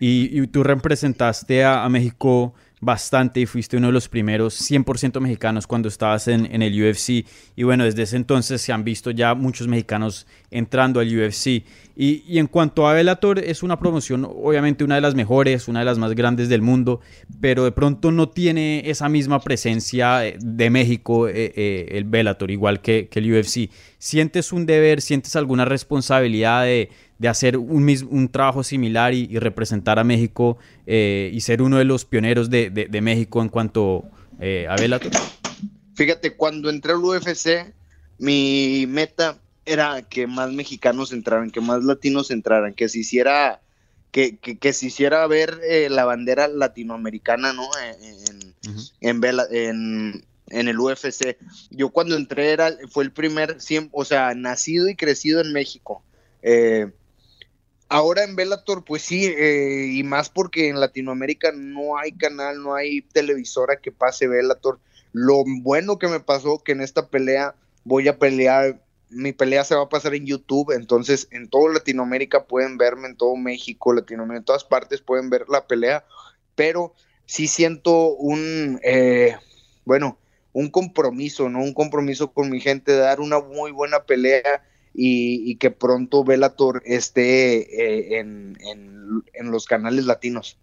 Y, 0.00 0.46
tú 0.48 0.62
representaste 0.62 1.64
a, 1.64 1.88
México 1.88 2.52
bastante 2.84 3.40
y 3.40 3.46
fuiste 3.46 3.76
uno 3.76 3.88
de 3.88 3.92
los 3.92 4.08
primeros 4.08 4.60
100% 4.70 5.20
mexicanos 5.20 5.66
cuando 5.66 5.88
estabas 5.88 6.28
en, 6.28 6.62
el 6.62 6.82
UFC. 6.82 7.26
Y 7.56 7.62
bueno, 7.62 7.84
desde 7.84 8.02
ese 8.02 8.16
entonces 8.16 8.60
se 8.60 8.72
han 8.72 8.84
visto 8.84 9.10
ya 9.10 9.34
muchos 9.34 9.66
mexicanos 9.68 10.26
entrando 10.50 11.00
al 11.00 11.08
UFC. 11.08 11.64
Y, 11.96 12.38
en 12.38 12.48
cuanto 12.48 12.88
a 12.88 12.92
Bellator, 12.92 13.38
es 13.38 13.62
una 13.62 13.78
promoción 13.78 14.24
obviamente 14.24 14.82
una 14.82 14.96
de 14.96 15.00
las 15.00 15.14
mejores, 15.14 15.68
una 15.68 15.78
de 15.78 15.84
las 15.84 15.98
más 15.98 16.12
grandes 16.14 16.48
del 16.48 16.60
mundo, 16.60 17.00
pero 17.40 17.64
de 17.64 17.72
pronto 17.72 18.10
no 18.10 18.28
tiene 18.28 18.90
esa 18.90 19.08
misma 19.08 19.40
presencia 19.40 20.26
eh, 20.26 20.36
de 20.40 20.70
México 20.70 21.28
eh, 21.28 21.52
eh, 21.54 21.88
el 21.92 22.04
Bellator, 22.04 22.50
igual 22.50 22.80
que, 22.80 23.08
el 23.12 23.32
UFC. 23.32 23.70
¿Sientes 23.98 24.52
un 24.52 24.66
deber, 24.66 25.00
sientes 25.00 25.36
alguna 25.36 25.64
responsabilidad 25.64 26.64
de, 26.64 26.90
hacer 27.28 27.56
un, 27.56 27.88
un 28.10 28.28
trabajo 28.28 28.62
similar 28.62 29.14
y, 29.14 29.38
representar 29.38 29.98
a 29.98 30.04
México 30.04 30.58
y 30.86 31.40
ser 31.40 31.62
uno 31.62 31.78
de 31.78 31.84
los 31.84 32.04
pioneros 32.04 32.50
de, 32.50 32.70
de 32.70 33.00
México 33.00 33.42
en 33.42 33.48
cuanto 33.48 34.04
a 34.38 34.76
Bellator? 34.76 35.10
Fíjate, 35.94 36.34
cuando 36.36 36.70
entré 36.70 36.92
al 36.92 37.04
UFC, 37.04 37.72
mi 38.18 38.86
meta 38.88 39.38
era 39.64 40.02
que 40.02 40.26
más 40.26 40.52
mexicanos 40.52 41.12
entraran, 41.12 41.50
que 41.50 41.60
más 41.60 41.82
latinos 41.84 42.30
entraran, 42.30 42.74
que 42.74 42.88
se 42.88 42.98
hiciera, 42.98 43.60
que, 44.10 44.36
que, 44.36 44.72
se 44.72 44.86
hiciera 44.86 45.26
ver 45.26 45.60
eh, 45.68 45.88
la 45.90 46.04
bandera 46.04 46.48
latinoamericana, 46.48 47.52
¿no? 47.52 47.68
En, 48.00 48.54
en, 49.00 50.24
en, 50.50 50.68
el 50.68 50.78
UFC. 50.78 51.36
Yo 51.70 51.90
cuando 51.90 52.16
entré 52.16 52.52
era, 52.52 52.72
fue 52.90 53.04
el 53.04 53.12
primer, 53.12 53.56
o 53.92 54.04
sea, 54.04 54.34
nacido 54.34 54.88
y 54.88 54.96
crecido 54.96 55.40
en 55.40 55.52
México. 55.52 56.02
Eh, 56.42 56.90
ahora 57.94 58.24
en 58.24 58.34
Bellator, 58.34 58.84
pues 58.84 59.02
sí, 59.02 59.24
eh, 59.26 59.86
y 59.92 60.02
más 60.02 60.28
porque 60.28 60.68
en 60.68 60.80
Latinoamérica 60.80 61.52
no 61.54 61.96
hay 61.96 62.10
canal, 62.12 62.60
no 62.60 62.74
hay 62.74 63.02
televisora 63.02 63.76
que 63.76 63.92
pase 63.92 64.26
Bellator. 64.26 64.80
Lo 65.12 65.44
bueno 65.62 65.96
que 65.96 66.08
me 66.08 66.18
pasó 66.18 66.58
que 66.58 66.72
en 66.72 66.80
esta 66.80 67.08
pelea 67.08 67.54
voy 67.84 68.08
a 68.08 68.18
pelear, 68.18 68.82
mi 69.10 69.32
pelea 69.32 69.62
se 69.62 69.76
va 69.76 69.82
a 69.84 69.88
pasar 69.88 70.16
en 70.16 70.26
YouTube, 70.26 70.72
entonces 70.72 71.28
en 71.30 71.48
toda 71.48 71.72
Latinoamérica 71.72 72.46
pueden 72.46 72.78
verme, 72.78 73.06
en 73.06 73.16
todo 73.16 73.36
México, 73.36 73.92
Latinoamérica, 73.92 74.40
en 74.40 74.44
todas 74.44 74.64
partes 74.64 75.00
pueden 75.00 75.30
ver 75.30 75.44
la 75.48 75.68
pelea, 75.68 76.04
pero 76.56 76.94
sí 77.26 77.46
siento 77.46 78.08
un, 78.16 78.80
eh, 78.82 79.36
bueno, 79.84 80.18
un 80.52 80.68
compromiso, 80.68 81.48
¿no? 81.48 81.60
Un 81.60 81.74
compromiso 81.74 82.32
con 82.32 82.50
mi 82.50 82.60
gente 82.60 82.90
de 82.90 82.98
dar 82.98 83.20
una 83.20 83.38
muy 83.38 83.70
buena 83.70 84.02
pelea 84.02 84.64
y, 84.94 85.56
que 85.56 85.70
pronto 85.70 86.24
Velator 86.24 86.82
esté 86.86 87.58
eh, 87.58 88.20
en, 88.20 88.56
en 88.60 89.50
los 89.50 89.66
canales 89.66 90.06
latinos. 90.06 90.56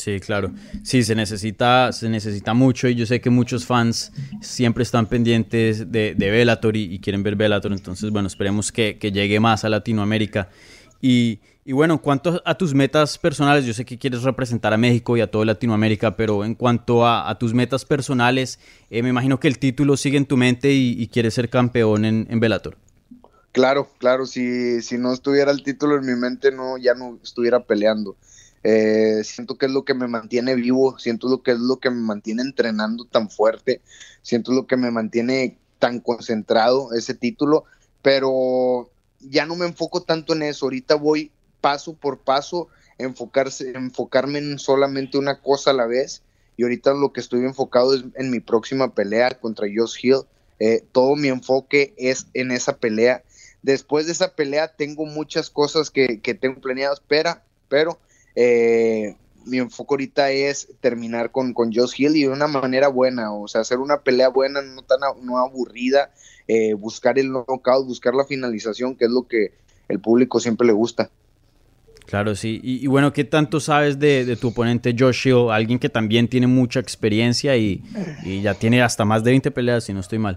Sí, 0.00 0.18
claro. 0.18 0.50
Sí, 0.82 1.02
se 1.02 1.14
necesita, 1.14 1.92
se 1.92 2.08
necesita 2.08 2.54
mucho 2.54 2.88
y 2.88 2.94
yo 2.94 3.04
sé 3.04 3.20
que 3.20 3.28
muchos 3.28 3.66
fans 3.66 4.12
siempre 4.40 4.82
están 4.82 5.04
pendientes 5.06 5.92
de, 5.92 6.14
de 6.14 6.30
Bellator 6.30 6.74
y, 6.74 6.98
quieren 7.00 7.22
ver 7.22 7.36
Bellator, 7.36 7.70
entonces 7.70 8.10
bueno, 8.10 8.26
esperemos 8.26 8.72
que, 8.72 8.96
llegue 8.98 9.38
más 9.40 9.64
a 9.66 9.68
Latinoamérica. 9.68 10.48
Y, 11.02 11.38
bueno, 11.66 11.94
en 11.94 11.98
cuanto 11.98 12.42
a 12.46 12.54
tus 12.56 12.72
metas 12.72 13.18
personales, 13.18 13.66
yo 13.66 13.74
sé 13.74 13.84
que 13.84 13.98
quieres 13.98 14.22
representar 14.22 14.72
a 14.72 14.78
México 14.78 15.18
y 15.18 15.20
a 15.20 15.30
toda 15.30 15.44
Latinoamérica, 15.44 16.16
pero 16.16 16.46
en 16.46 16.54
cuanto 16.54 17.06
a, 17.06 17.36
tus 17.38 17.52
metas 17.52 17.84
personales, 17.84 18.58
eh, 18.88 19.02
me 19.02 19.10
imagino 19.10 19.38
que 19.38 19.48
el 19.48 19.58
título 19.58 19.98
sigue 19.98 20.16
en 20.16 20.24
tu 20.24 20.38
mente 20.38 20.72
y, 20.72 21.06
quieres 21.08 21.34
ser 21.34 21.50
campeón 21.50 22.06
en, 22.06 22.26
en 22.30 22.40
Bellator. 22.40 22.78
Claro, 23.52 23.88
claro, 23.98 24.26
si, 24.26 24.80
si 24.80 24.96
no 24.96 25.12
estuviera 25.12 25.50
el 25.50 25.64
título 25.64 25.96
en 25.96 26.06
mi 26.06 26.14
mente, 26.14 26.52
no, 26.52 26.78
ya 26.78 26.94
no 26.94 27.18
estuviera 27.22 27.64
peleando. 27.64 28.16
Eh, 28.62 29.22
siento 29.24 29.56
que 29.58 29.66
es 29.66 29.72
lo 29.72 29.84
que 29.84 29.94
me 29.94 30.06
mantiene 30.06 30.54
vivo, 30.54 30.98
siento 30.98 31.28
lo 31.28 31.42
que 31.42 31.52
es 31.52 31.58
lo 31.58 31.80
que 31.80 31.90
me 31.90 32.00
mantiene 32.00 32.42
entrenando 32.42 33.06
tan 33.06 33.28
fuerte, 33.28 33.80
siento 34.22 34.52
lo 34.52 34.66
que 34.66 34.76
me 34.76 34.90
mantiene 34.90 35.58
tan 35.78 35.98
concentrado 35.98 36.92
ese 36.92 37.14
título, 37.14 37.64
pero 38.02 38.90
ya 39.18 39.46
no 39.46 39.56
me 39.56 39.66
enfoco 39.66 40.02
tanto 40.02 40.34
en 40.34 40.42
eso, 40.42 40.66
ahorita 40.66 40.94
voy 40.94 41.32
paso 41.60 41.94
por 41.94 42.18
paso, 42.18 42.68
enfocarse, 42.98 43.72
enfocarme 43.74 44.38
en 44.38 44.58
solamente 44.58 45.18
una 45.18 45.40
cosa 45.40 45.70
a 45.70 45.74
la 45.74 45.86
vez, 45.86 46.22
y 46.56 46.62
ahorita 46.62 46.92
lo 46.92 47.12
que 47.12 47.20
estoy 47.20 47.44
enfocado 47.44 47.94
es 47.94 48.04
en 48.14 48.30
mi 48.30 48.40
próxima 48.40 48.94
pelea 48.94 49.30
contra 49.40 49.66
Josh 49.74 49.96
Hill, 50.02 50.20
eh, 50.58 50.84
todo 50.92 51.16
mi 51.16 51.28
enfoque 51.28 51.94
es 51.96 52.26
en 52.34 52.50
esa 52.50 52.76
pelea. 52.76 53.24
Después 53.62 54.06
de 54.06 54.12
esa 54.12 54.34
pelea 54.34 54.68
tengo 54.68 55.06
muchas 55.06 55.50
cosas 55.50 55.90
que, 55.90 56.20
que 56.20 56.34
tengo 56.34 56.60
planeadas, 56.60 57.02
pero, 57.06 57.36
pero 57.68 57.98
eh, 58.34 59.16
mi 59.46 59.58
enfoque 59.58 59.94
ahorita 59.94 60.30
es 60.30 60.68
terminar 60.80 61.30
con, 61.30 61.52
con 61.52 61.72
Josh 61.72 61.94
Hill 61.96 62.16
y 62.16 62.22
de 62.22 62.28
una 62.28 62.46
manera 62.46 62.88
buena, 62.88 63.32
o 63.32 63.48
sea, 63.48 63.62
hacer 63.62 63.78
una 63.78 63.98
pelea 63.98 64.28
buena, 64.28 64.62
no 64.62 64.82
tan 64.82 65.00
no 65.22 65.38
aburrida, 65.38 66.10
eh, 66.48 66.74
buscar 66.74 67.18
el 67.18 67.30
knockout, 67.30 67.86
buscar 67.86 68.14
la 68.14 68.24
finalización, 68.24 68.96
que 68.96 69.06
es 69.06 69.10
lo 69.10 69.26
que 69.26 69.52
el 69.88 70.00
público 70.00 70.40
siempre 70.40 70.66
le 70.66 70.72
gusta. 70.72 71.10
Claro, 72.06 72.34
sí. 72.34 72.60
Y, 72.64 72.88
bueno, 72.88 73.12
¿qué 73.12 73.22
tanto 73.22 73.60
sabes 73.60 74.00
de, 74.00 74.36
tu 74.36 74.48
oponente 74.48 74.96
Josh 74.98 75.28
Hill? 75.28 75.50
Alguien 75.52 75.78
que 75.78 75.88
también 75.88 76.26
tiene 76.26 76.48
mucha 76.48 76.80
experiencia 76.80 77.56
y, 77.56 77.84
ya 78.42 78.54
tiene 78.54 78.82
hasta 78.82 79.04
más 79.04 79.22
de 79.22 79.30
20 79.30 79.52
peleas, 79.52 79.84
si 79.84 79.92
no 79.92 80.00
estoy 80.00 80.18
mal. 80.18 80.36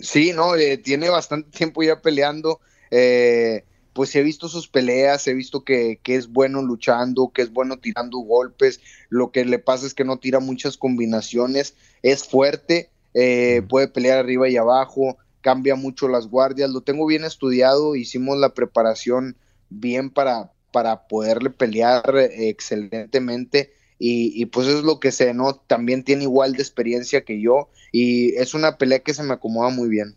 Sí, 0.00 0.32
no, 0.32 0.56
eh, 0.56 0.78
tiene 0.78 1.08
bastante 1.08 1.50
tiempo 1.56 1.82
ya 1.82 2.00
peleando. 2.00 2.60
Eh, 2.90 3.64
pues 3.92 4.14
he 4.14 4.22
visto 4.22 4.48
sus 4.48 4.68
peleas, 4.68 5.26
he 5.26 5.34
visto 5.34 5.64
que, 5.64 6.00
es 6.04 6.28
bueno 6.28 6.62
luchando, 6.62 7.30
que 7.34 7.42
es 7.42 7.52
bueno 7.52 7.78
tirando 7.78 8.18
golpes, 8.18 8.80
lo 9.08 9.30
que 9.32 9.44
le 9.44 9.58
pasa 9.58 9.86
es 9.86 9.94
que 9.94 10.04
no 10.04 10.18
tira 10.18 10.38
muchas 10.38 10.76
combinaciones, 10.76 11.74
es 12.02 12.24
fuerte, 12.24 12.88
eh, 13.14 13.62
puede 13.68 13.88
pelear 13.88 14.18
arriba 14.18 14.48
y 14.48 14.56
abajo, 14.56 15.18
cambia 15.40 15.74
mucho 15.74 16.08
las 16.08 16.28
guardias, 16.28 16.70
lo 16.70 16.82
tengo 16.82 17.04
bien 17.04 17.24
estudiado, 17.24 17.96
hicimos 17.96 18.38
la 18.38 18.54
preparación 18.54 19.36
bien 19.70 20.08
para, 20.08 20.52
para 20.72 21.08
poderle 21.08 21.50
pelear 21.50 22.16
excelentemente 22.16 23.72
y, 24.00 24.32
y, 24.34 24.46
pues 24.46 24.66
es 24.66 24.82
lo 24.82 24.98
que 24.98 25.12
sé, 25.12 25.34
¿no? 25.34 25.54
También 25.54 26.02
tiene 26.02 26.24
igual 26.24 26.54
de 26.54 26.62
experiencia 26.62 27.24
que 27.24 27.40
yo 27.40 27.68
y 27.92 28.34
es 28.36 28.54
una 28.54 28.78
pelea 28.78 29.00
que 29.00 29.14
se 29.14 29.22
me 29.22 29.34
acomoda 29.34 29.68
muy 29.68 29.90
bien. 29.90 30.16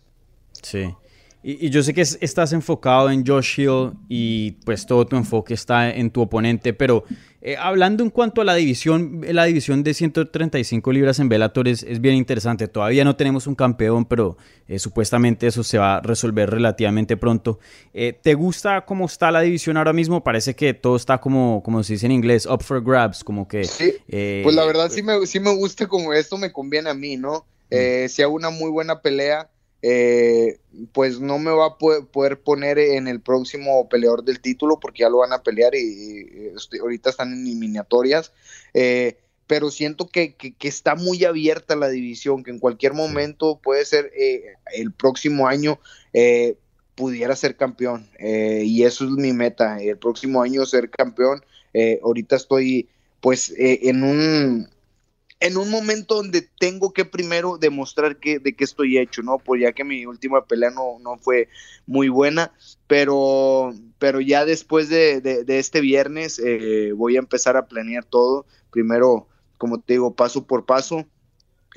Sí. 0.61 0.95
Y, 1.43 1.69
yo 1.69 1.83
sé 1.83 1.93
que 1.93 2.01
estás 2.01 2.53
enfocado 2.53 3.11
en 3.11 3.25
Josh 3.25 3.59
Hill 3.59 3.91
y 4.07 4.51
pues 4.65 4.85
todo 4.85 5.05
tu 5.05 5.17
enfoque 5.17 5.53
está 5.53 5.93
en 5.93 6.09
tu 6.09 6.21
oponente, 6.21 6.73
pero 6.73 7.03
eh, 7.45 7.57
hablando 7.57 8.05
en 8.05 8.09
cuanto 8.09 8.39
a 8.39 8.45
la 8.45 8.55
división, 8.55 9.19
la 9.27 9.43
división 9.43 9.83
de 9.83 9.93
135 9.93 10.93
libras 10.93 11.19
en 11.19 11.27
Bellator 11.27 11.67
es, 11.67 11.99
bien 11.99 12.15
interesante. 12.15 12.69
Todavía 12.69 13.03
no 13.03 13.17
tenemos 13.17 13.47
un 13.47 13.55
campeón, 13.55 14.05
pero 14.05 14.37
eh, 14.69 14.79
supuestamente 14.79 15.47
eso 15.47 15.61
se 15.65 15.77
va 15.77 15.97
a 15.97 16.01
resolver 16.01 16.49
relativamente 16.49 17.17
pronto. 17.17 17.59
Eh, 17.93 18.13
¿Te 18.13 18.33
gusta 18.35 18.85
cómo 18.85 19.07
está 19.07 19.29
la 19.29 19.41
división 19.41 19.75
ahora 19.75 19.91
mismo? 19.91 20.23
Parece 20.23 20.55
que 20.55 20.73
todo 20.73 20.95
está 20.95 21.19
como, 21.19 21.61
como 21.61 21.83
se 21.83 21.93
dice 21.93 22.05
en 22.05 22.13
inglés, 22.13 22.45
up 22.45 22.63
for 22.63 22.81
grabs, 22.81 23.21
como 23.25 23.45
que... 23.45 23.65
Sí, 23.65 23.93
pues 24.07 24.55
la 24.55 24.63
verdad 24.63 24.89
sí 24.89 25.03
me, 25.03 25.25
sí 25.27 25.41
me 25.41 25.53
gusta 25.53 25.85
como 25.87 26.13
esto 26.13 26.37
me 26.37 26.53
conviene 26.53 26.89
a 26.89 26.93
mí, 26.93 27.17
¿no? 27.17 27.45
Mm. 27.69 28.07
si 28.07 28.21
hago 28.21 28.35
una 28.35 28.51
muy 28.51 28.69
buena 28.69 29.01
pelea 29.01 29.49
eh, 29.85 30.59
pues 30.93 31.19
no 31.19 31.39
me 31.39 31.51
va 31.51 31.65
a 31.65 31.77
poder, 31.77 32.39
poner 32.39 32.79
en 32.79 33.09
el 33.09 33.19
próximo 33.19 33.89
peleador 33.89 34.23
del 34.23 34.39
título 34.39 34.79
porque 34.79 35.01
ya 35.01 35.09
lo 35.09 35.17
van 35.17 35.33
a 35.33 35.43
pelear 35.43 35.75
y, 35.75 36.51
este, 36.55 36.79
ahorita 36.79 37.09
están 37.09 37.33
en 37.33 37.45
eliminatorias. 37.45 38.31
Eh, 38.73 39.17
pero 39.45 39.69
siento 39.71 40.07
que, 40.07 40.37
está 40.61 40.95
muy 40.95 41.25
abierta 41.25 41.75
la 41.75 41.89
división, 41.89 42.43
que 42.43 42.51
en 42.51 42.59
cualquier 42.59 42.93
momento 42.93 43.59
puede 43.61 43.83
ser 43.83 44.09
eh, 44.15 44.55
el 44.73 44.93
próximo 44.93 45.47
año 45.47 45.79
pudiera 46.95 47.35
ser 47.35 47.57
campeón. 47.57 48.09
y 48.19 48.83
eso 48.83 49.03
es 49.03 49.11
mi 49.11 49.33
meta, 49.33 49.81
el 49.81 49.97
próximo 49.97 50.41
año 50.41 50.65
ser 50.65 50.89
campeón. 50.89 51.43
ahorita 52.01 52.37
estoy 52.37 52.87
pues 53.19 53.53
en 53.57 54.03
un 54.03 54.69
en 55.43 55.57
un 55.57 55.69
momento 55.69 56.15
donde 56.15 56.41
tengo 56.41 56.93
que 56.93 57.03
primero 57.03 57.57
demostrar 57.57 58.15
que, 58.15 58.39
de 58.39 58.55
qué 58.55 58.63
estoy 58.63 58.97
hecho, 58.97 59.21
¿no? 59.23 59.39
Pues 59.39 59.61
ya 59.61 59.73
que 59.73 59.83
mi 59.83 60.05
última 60.05 60.45
pelea 60.45 60.69
no, 60.69 60.99
no 61.01 61.17
fue 61.17 61.49
muy 61.85 62.07
buena, 62.07 62.53
pero, 62.87 63.73
pero 63.99 64.21
ya 64.21 64.45
después 64.45 64.87
de, 64.87 65.43
este 65.49 65.81
viernes 65.81 66.39
eh, 66.39 66.93
voy 66.95 67.17
a 67.17 67.19
empezar 67.19 67.57
a 67.57 67.67
planear 67.67 68.05
todo. 68.05 68.45
Primero, 68.71 69.27
como 69.57 69.81
te 69.81 69.95
digo, 69.95 70.15
paso 70.15 70.47
por 70.47 70.65
paso. 70.65 71.05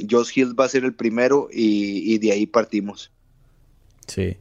Josh 0.09 0.31
Hill 0.39 0.59
va 0.59 0.67
a 0.67 0.69
ser 0.69 0.85
el 0.85 0.95
primero 0.95 1.49
y, 1.51 2.15
y 2.15 2.19
de 2.19 2.31
ahí 2.31 2.47
partimos. 2.47 3.11
Sí. 4.07 4.37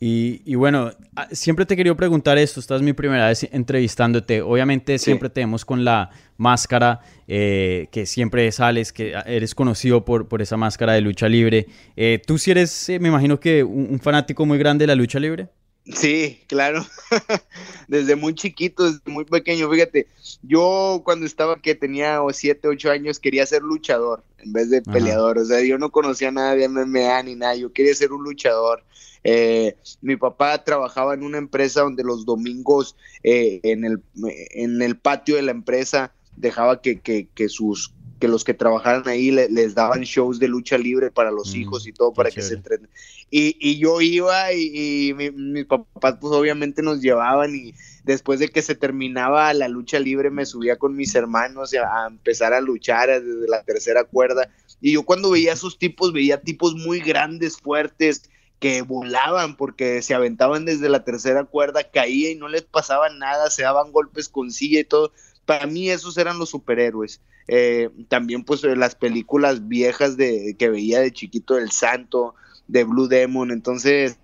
Y, 0.00 0.54
bueno, 0.56 0.90
ah, 1.16 1.28
siempre 1.32 1.64
te 1.64 1.76
querido 1.76 1.96
preguntar 1.96 2.36
esto, 2.36 2.60
esta 2.60 2.76
es 2.76 2.82
mi 2.82 2.92
primera 2.92 3.28
vez 3.28 3.48
entrevistándote. 3.50 4.42
Obviamente 4.42 4.98
siempre 4.98 5.30
tenemos 5.30 5.64
con 5.64 5.84
la 5.84 6.10
máscara 6.36 7.00
eh, 7.26 7.88
que 7.90 8.04
siempre 8.04 8.50
sales, 8.52 8.92
que 8.92 9.14
eres 9.26 9.54
conocido 9.54 10.04
por, 10.04 10.28
por 10.28 10.42
esa 10.42 10.56
máscara 10.56 10.92
de 10.92 11.00
lucha 11.00 11.28
libre. 11.28 11.66
Eh, 11.96 12.20
¿Tú 12.26 12.38
sí 12.38 12.50
eres, 12.50 12.88
eh, 12.88 12.98
me 12.98 13.08
imagino 13.08 13.40
que 13.40 13.62
un, 13.64 13.98
fanático 14.00 14.44
muy 14.44 14.58
grande 14.58 14.82
de 14.82 14.88
la 14.88 14.94
lucha 14.94 15.18
libre? 15.18 15.48
Sí, 15.86 16.40
claro. 16.48 16.84
desde 17.88 18.16
muy 18.16 18.34
chiquito, 18.34 18.84
desde 18.84 19.10
muy 19.10 19.24
pequeño. 19.24 19.70
Fíjate, 19.70 20.08
yo 20.42 21.02
cuando 21.04 21.26
estaba 21.26 21.60
que 21.60 21.74
tenía 21.74 22.20
7, 22.30 22.68
8 22.68 22.90
años 22.90 23.18
quería 23.18 23.46
ser 23.46 23.62
luchador 23.62 24.24
en 24.38 24.52
vez 24.52 24.70
de 24.70 24.82
peleador. 24.82 25.38
O 25.38 25.44
sea, 25.44 25.62
yo 25.62 25.78
no 25.78 25.90
conocía 25.90 26.30
nada 26.30 26.54
de 26.54 26.68
MMA 26.68 27.22
ni 27.24 27.34
nada. 27.36 27.54
Yo 27.54 27.72
quería 27.72 27.94
ser 27.94 28.12
un 28.12 28.24
luchador. 28.24 28.82
Eh, 29.24 29.76
mi 30.02 30.16
papá 30.16 30.62
trabajaba 30.62 31.14
en 31.14 31.22
una 31.22 31.38
empresa 31.38 31.80
donde 31.80 32.04
los 32.04 32.26
domingos 32.26 32.94
eh, 33.22 33.60
en, 33.62 33.84
el, 33.84 34.02
en 34.22 34.82
el 34.82 34.98
patio 34.98 35.36
de 35.36 35.42
la 35.42 35.50
empresa 35.50 36.12
dejaba 36.36 36.82
que, 36.82 37.00
que, 37.00 37.28
que 37.34 37.48
sus 37.48 37.94
que 38.20 38.28
los 38.28 38.44
que 38.44 38.54
trabajaran 38.54 39.06
ahí 39.08 39.30
les 39.30 39.74
daban 39.74 40.02
shows 40.02 40.38
de 40.38 40.48
lucha 40.48 40.78
libre 40.78 41.10
para 41.10 41.30
los 41.30 41.52
mm, 41.52 41.58
hijos 41.58 41.86
y 41.86 41.92
todo 41.92 42.12
para 42.12 42.30
que 42.30 42.42
se 42.42 42.54
entrenen. 42.54 42.88
Y, 43.30 43.56
y, 43.58 43.78
yo 43.78 44.00
iba 44.00 44.52
y, 44.52 45.10
y 45.10 45.14
mis 45.14 45.66
papás 45.66 46.16
pues 46.20 46.32
obviamente 46.32 46.80
nos 46.80 47.02
llevaban 47.02 47.54
y 47.54 47.74
después 48.04 48.38
de 48.38 48.48
que 48.48 48.62
se 48.62 48.76
terminaba 48.76 49.52
la 49.52 49.68
lucha 49.68 49.98
libre 49.98 50.30
me 50.30 50.46
subía 50.46 50.76
con 50.76 50.94
mis 50.94 51.14
hermanos 51.14 51.74
a, 51.74 52.04
a 52.04 52.06
empezar 52.06 52.54
a 52.54 52.60
luchar 52.60 53.08
desde 53.08 53.48
la 53.48 53.62
tercera 53.62 54.04
cuerda. 54.04 54.48
Y 54.80 54.92
yo 54.92 55.02
cuando 55.02 55.30
veía 55.30 55.50
a 55.50 55.54
esos 55.54 55.78
tipos, 55.78 56.12
veía 56.12 56.40
tipos 56.40 56.74
muy 56.74 57.00
grandes, 57.00 57.58
fuertes, 57.58 58.30
que 58.64 58.80
volaban 58.80 59.56
porque 59.56 60.00
se 60.00 60.14
aventaban 60.14 60.64
desde 60.64 60.88
la 60.88 61.04
tercera 61.04 61.44
cuerda, 61.44 61.84
caía 61.84 62.30
y 62.30 62.34
no 62.34 62.48
les 62.48 62.62
pasaba 62.62 63.10
nada, 63.10 63.50
se 63.50 63.62
daban 63.62 63.92
golpes 63.92 64.30
con 64.30 64.50
silla 64.50 64.80
y 64.80 64.84
todo. 64.84 65.12
Para 65.44 65.66
mí 65.66 65.90
esos 65.90 66.16
eran 66.16 66.38
los 66.38 66.48
superhéroes. 66.48 67.20
Eh, 67.46 67.90
también 68.08 68.42
pues 68.42 68.64
las 68.64 68.94
películas 68.94 69.68
viejas 69.68 70.16
de 70.16 70.56
que 70.58 70.70
veía 70.70 71.00
de 71.00 71.12
chiquito 71.12 71.56
del 71.56 71.72
Santo, 71.72 72.36
de 72.66 72.84
Blue 72.84 73.06
Demon, 73.06 73.50
entonces 73.50 74.18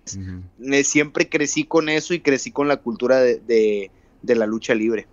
eh, 0.59 0.83
siempre 0.83 1.29
crecí 1.29 1.63
con 1.63 1.87
eso 1.87 2.15
y 2.15 2.21
crecí 2.21 2.49
con 2.49 2.67
la 2.67 2.77
cultura 2.77 3.19
de, 3.19 3.91
la 4.23 4.47
lucha 4.47 4.73
libre. 4.73 5.05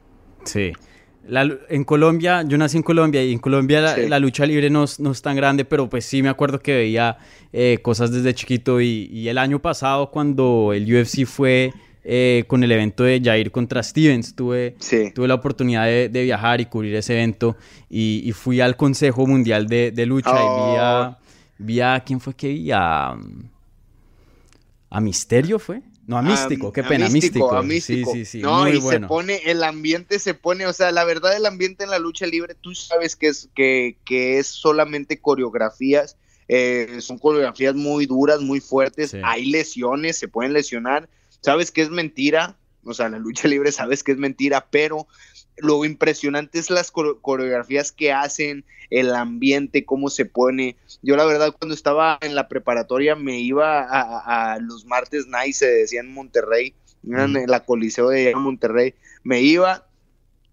Sí. 0.45 0.73
En 1.31 1.85
Colombia, 1.85 2.43
yo 2.43 2.57
nací 2.57 2.77
en 2.77 2.83
Colombia 2.83 3.23
y 3.23 3.33
en 3.33 3.39
Colombia 3.39 3.97
la, 3.97 4.19
lucha 4.19 4.47
libre 4.47 4.71
no, 4.71 4.85
no, 4.99 5.11
es 5.11 5.23
tan 5.23 5.37
grande, 5.37 5.65
pero 5.65 5.89
pues 5.89 6.05
sí 6.05 6.23
me 6.23 6.29
acuerdo 6.29 6.61
que 6.61 6.75
veía 6.75 7.19
eh, 7.53 7.79
cosas 7.83 8.11
desde 8.11 8.35
chiquito 8.35 8.81
y, 8.81 9.29
el 9.29 9.39
año 9.39 9.59
pasado 9.61 10.11
cuando 10.11 10.73
el 10.73 10.85
UFC 10.85 11.27
fue 11.27 11.73
eh, 12.05 12.45
con 12.47 12.65
el 12.65 12.73
evento 12.73 13.05
de 13.05 13.21
Jair 13.23 13.51
contra 13.51 13.83
Stevens. 13.83 14.35
Tuve, 14.35 14.77
tuve 15.15 15.29
la 15.29 15.35
oportunidad 15.35 15.85
de, 15.87 16.09
viajar 16.09 16.61
y 16.61 16.67
cubrir 16.67 16.95
ese 16.95 17.15
evento 17.15 17.57
y, 17.91 18.33
fui 18.33 18.61
al 18.61 18.77
Consejo 18.77 19.27
Mundial 19.27 19.67
de, 19.67 20.07
Lucha 20.07 20.31
y 20.31 21.63
vi 21.63 21.81
a, 21.81 22.01
¿Quién 22.07 22.21
fue 22.21 22.35
que 22.35 22.49
vi? 22.49 22.71
A, 22.73 23.17
a 24.91 25.01
Misterio 25.01 25.59
fue. 25.59 25.83
No, 26.09 26.17
a 26.17 26.23
Místico, 26.23 26.73
qué 26.73 26.83
pena, 26.83 27.07
místico, 27.11 27.55
A 27.55 27.63
místico. 27.63 28.13
Sí, 28.15 28.25
sí, 28.25 28.39
sí. 28.39 28.41
No, 28.41 28.67
y 28.67 28.81
se 28.81 28.99
pone, 29.01 29.43
el 29.45 29.63
ambiente 29.63 30.19
se 30.19 30.33
pone, 30.33 30.67
o 30.67 30.73
sea, 30.73 30.91
la 30.91 31.05
verdad, 31.05 31.37
el 31.37 31.45
ambiente 31.45 31.85
en 31.85 31.91
la 31.91 31.99
lucha 31.99 32.27
libre, 32.27 32.55
tú 32.55 32.75
sabes 32.75 33.15
que 33.15 33.27
es, 33.27 33.51
que, 33.55 33.99
que 34.07 34.39
es 34.39 34.47
solamente 34.47 35.21
coreografías, 35.21 36.17
eh, 36.49 36.97
son 37.01 37.19
coreografías 37.19 37.75
muy 37.75 38.07
duras, 38.07 38.41
muy 38.41 38.61
fuertes, 38.61 39.15
hay 39.23 39.45
lesiones, 39.51 40.17
se 40.17 40.29
pueden 40.29 40.55
lesionar, 40.55 41.11
sabes 41.43 41.71
que 41.71 41.83
es 41.83 41.91
mentira, 41.91 42.57
o 42.85 42.95
sea, 42.95 43.11
la 43.11 43.19
lucha 43.19 43.47
libre 43.49 43.71
sabes 43.71 44.03
que 44.03 44.13
es 44.13 44.19
mentira, 44.19 44.67
pero 44.71 45.07
lo 45.61 45.85
impresionante 45.85 46.59
es 46.59 46.71
las 46.71 46.91
coreografías 46.91 47.93
que 47.93 48.13
hacen, 48.13 48.65
el 48.91 49.15
ambiente, 49.15 49.85
cómo 49.85 50.11
se 50.11 50.25
pone. 50.25 50.77
Yo 51.03 51.17
la 51.17 51.25
verdad 51.25 51.55
cuando 51.59 51.75
estaba 51.75 52.19
en 52.21 52.35
la 52.35 52.49
preparatoria 52.49 53.15
me 53.15 53.41
iba 53.41 53.87
a, 53.89 54.59
los 54.59 54.85
martes 54.85 55.27
night, 55.27 55.55
se 55.55 55.67
decía 55.67 56.01
en 56.01 56.13
Monterrey, 56.13 56.75
en 57.05 57.47
la 57.47 57.65
Coliseo 57.65 58.09
de 58.09 58.35
Monterrey, 58.35 58.95
me 59.23 59.41
iba, 59.41 59.87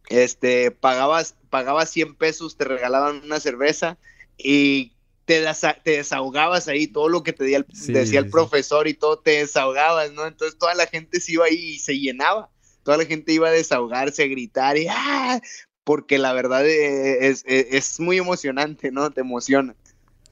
este, 0.09 0.71
pagabas, 0.71 1.35
pagabas 1.50 1.89
100 1.89 2.15
pesos, 2.15 2.57
te 2.57 2.65
regalaban 2.65 3.21
una 3.24 3.39
cerveza 3.39 3.97
y 4.38 4.93
te, 5.25 5.43
te, 5.83 5.91
desahogabas 5.91 6.67
ahí, 6.67 6.88
todo 6.88 7.09
lo 7.09 7.24
que 7.24 7.33
te 7.33 7.43
decía 7.43 8.19
el, 8.19 8.29
profesor 8.29 8.88
y 8.88 8.93
todo, 8.93 9.17
te 9.17 9.31
desahogabas, 9.31 10.12
¿no? 10.12 10.25
Entonces 10.25 10.57
toda 10.57 10.75
la 10.75 10.88
gente 10.88 11.19
se 11.19 11.33
iba 11.33 11.45
ahí 11.45 11.55
y 11.55 11.79
se 11.79 11.97
llenaba, 11.97 12.50
toda 12.86 12.98
la 12.98 13.06
gente 13.06 13.34
iba 13.34 13.50
a 13.50 13.51
desahogarse, 13.51 14.24
a 14.24 14.27
gritar, 14.27 14.77
y 14.77 14.88
¡ah! 14.89 15.42
porque 15.84 16.18
la 16.18 16.32
verdad 16.32 16.65
eh, 16.65 17.27
es, 17.27 17.44
es, 17.46 18.00
muy 18.00 18.18
emocionante, 18.18 18.92
¿no? 18.92 19.12
Te 19.12 19.22
emociona. 19.22 19.75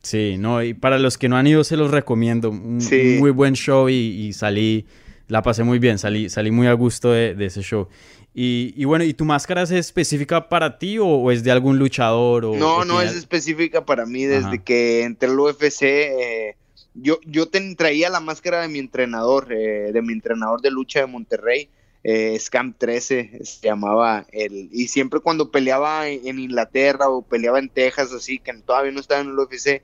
Sí, 0.02 0.38
no, 0.38 0.64
y 0.64 0.74
para 0.74 1.00
los 1.00 1.18
que 1.18 1.28
no 1.28 1.36
han 1.36 1.48
ido 1.48 1.64
se 1.64 1.78
los 1.78 1.92
recomiendo, 1.92 2.50
un, 2.50 2.80
muy 3.20 3.32
buen 3.32 3.54
show 3.56 3.90
y, 3.90 4.32
salí, 4.34 4.86
la 5.28 5.42
pasé 5.42 5.64
muy 5.64 5.80
bien, 5.80 5.98
salí, 5.98 6.30
salí 6.30 6.52
muy 6.52 6.68
a 6.68 6.74
gusto 6.74 7.12
de, 7.12 7.36
de 7.36 7.46
ese 7.48 7.62
show. 7.62 7.90
Y, 8.36 8.84
bueno, 8.86 9.04
¿y 9.04 9.14
tu 9.14 9.26
máscara 9.26 9.62
es 9.62 9.72
específica 9.72 10.50
para 10.50 10.80
ti 10.80 10.98
o, 11.00 11.30
es 11.30 11.44
de 11.44 11.52
algún 11.52 11.78
luchador? 11.78 12.46
O, 12.46 12.56
no, 12.56 12.84
no 12.84 13.00
es 13.02 13.16
específica 13.16 13.86
para 13.86 14.08
mí. 14.08 14.24
Desde 14.24 14.64
que 14.64 15.04
entré 15.04 15.30
al 15.30 15.40
UFC, 15.40 15.84
eh, 15.84 16.56
yo, 16.96 17.20
yo 17.26 17.48
traía 17.78 18.10
la 18.10 18.20
máscara 18.20 18.62
de 18.62 18.70
mi 18.70 18.80
entrenador, 18.80 19.54
eh, 19.54 19.92
de 19.94 20.02
mi 20.02 20.14
entrenador 20.14 20.62
de 20.62 20.72
lucha 20.72 21.02
de 21.02 21.06
Monterrey, 21.06 21.70
eh, 22.04 22.38
Scam 22.40 22.74
13 22.74 23.40
se 23.44 23.68
llamaba 23.68 24.26
él. 24.32 24.70
Y 24.72 24.88
siempre 24.88 25.20
cuando 25.20 25.52
peleaba 25.52 26.08
en, 26.08 26.40
Inglaterra 26.40 27.10
o 27.10 27.22
peleaba 27.22 27.60
en 27.60 27.70
Texas, 27.70 28.12
así, 28.12 28.40
que 28.40 28.54
todavía 28.54 28.92
no 28.92 29.00
estaba 29.00 29.22
en 29.22 29.30
el 29.30 29.40
UFC, 29.40 29.82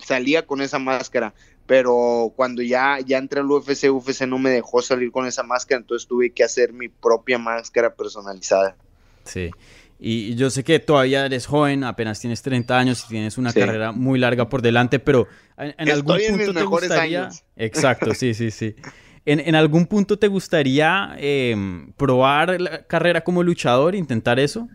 salía 0.00 0.46
con 0.46 0.60
esa 0.60 0.78
máscara 0.78 1.34
pero 1.66 2.32
cuando 2.36 2.62
ya, 2.62 2.98
ya 3.04 3.18
entré 3.18 3.40
al 3.40 3.50
UFC, 3.50 3.90
UFC 3.90 4.22
no 4.26 4.38
me 4.38 4.50
dejó 4.50 4.82
salir 4.82 5.10
con 5.10 5.26
esa 5.26 5.42
máscara, 5.42 5.80
entonces 5.80 6.06
tuve 6.06 6.30
que 6.30 6.44
hacer 6.44 6.72
mi 6.72 6.88
propia 6.88 7.38
máscara 7.38 7.94
personalizada. 7.94 8.76
Sí, 9.24 9.50
y 9.98 10.34
yo 10.34 10.50
sé 10.50 10.64
que 10.64 10.78
todavía 10.80 11.24
eres 11.24 11.46
joven, 11.46 11.84
apenas 11.84 12.20
tienes 12.20 12.42
30 12.42 12.78
años 12.78 13.04
y 13.06 13.08
tienes 13.08 13.38
una 13.38 13.52
carrera 13.52 13.92
muy 13.92 14.18
larga 14.18 14.48
por 14.48 14.60
delante, 14.60 14.98
pero 14.98 15.26
en, 15.56 15.88
algún 15.88 16.18
punto 16.28 16.52
te 16.52 16.64
gustaría... 16.64 17.30
Exacto, 17.56 18.12
sí, 18.12 18.34
sí, 18.34 18.50
sí. 18.50 18.74
En, 19.26 19.54
algún 19.54 19.86
punto 19.86 20.18
te 20.18 20.28
gustaría 20.28 21.16
em, 21.18 21.92
probar 21.92 22.60
la 22.60 22.86
carrera 22.86 23.24
como 23.24 23.42
luchador, 23.42 23.94
intentar 23.94 24.38
eso? 24.38 24.68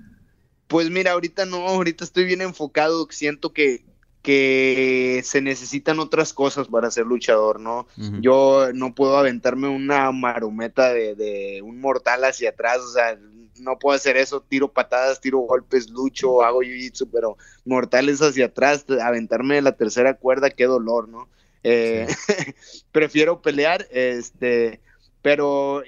Pues 0.67 0.89
mira, 0.89 1.11
ahorita 1.11 1.45
no, 1.45 1.67
ahorita 1.67 2.03
estoy 2.03 2.25
bien 2.25 2.41
enfocado, 2.41 3.07
siento 3.11 3.53
que, 3.53 3.83
que 4.21 5.21
se 5.23 5.41
necesitan 5.41 5.99
otras 5.99 6.33
cosas 6.33 6.67
para 6.67 6.91
ser 6.91 7.05
luchador, 7.05 7.59
¿no? 7.59 7.87
Yo 8.21 8.69
no 8.73 8.93
puedo 8.93 9.17
aventarme 9.17 9.67
una 9.67 10.11
marometa 10.11 10.93
de, 10.93 11.61
un 11.63 11.79
mortal 11.79 12.23
hacia 12.25 12.49
atrás, 12.49 12.79
o 12.79 12.91
sea, 12.91 13.17
no 13.59 13.79
puedo 13.79 13.95
hacer 13.95 14.17
eso, 14.17 14.41
tiro 14.41 14.71
patadas, 14.71 15.21
tiro 15.21 15.39
golpes, 15.39 15.89
lucho, 15.89 16.43
hago 16.43 16.61
jiu-jitsu, 16.61 17.09
pero 17.11 17.37
mortales 17.65 18.21
hacia 18.21 18.47
atrás, 18.47 18.85
aventarme 19.01 19.55
de 19.55 19.61
la 19.61 19.73
tercera 19.73 20.15
cuerda, 20.15 20.49
qué 20.49 20.65
dolor, 20.65 21.07
¿no? 21.07 21.29
Eh, 21.63 22.07
prefiero 22.91 23.41
pelear, 23.41 23.87
este, 23.91 24.79
pero 25.21 25.83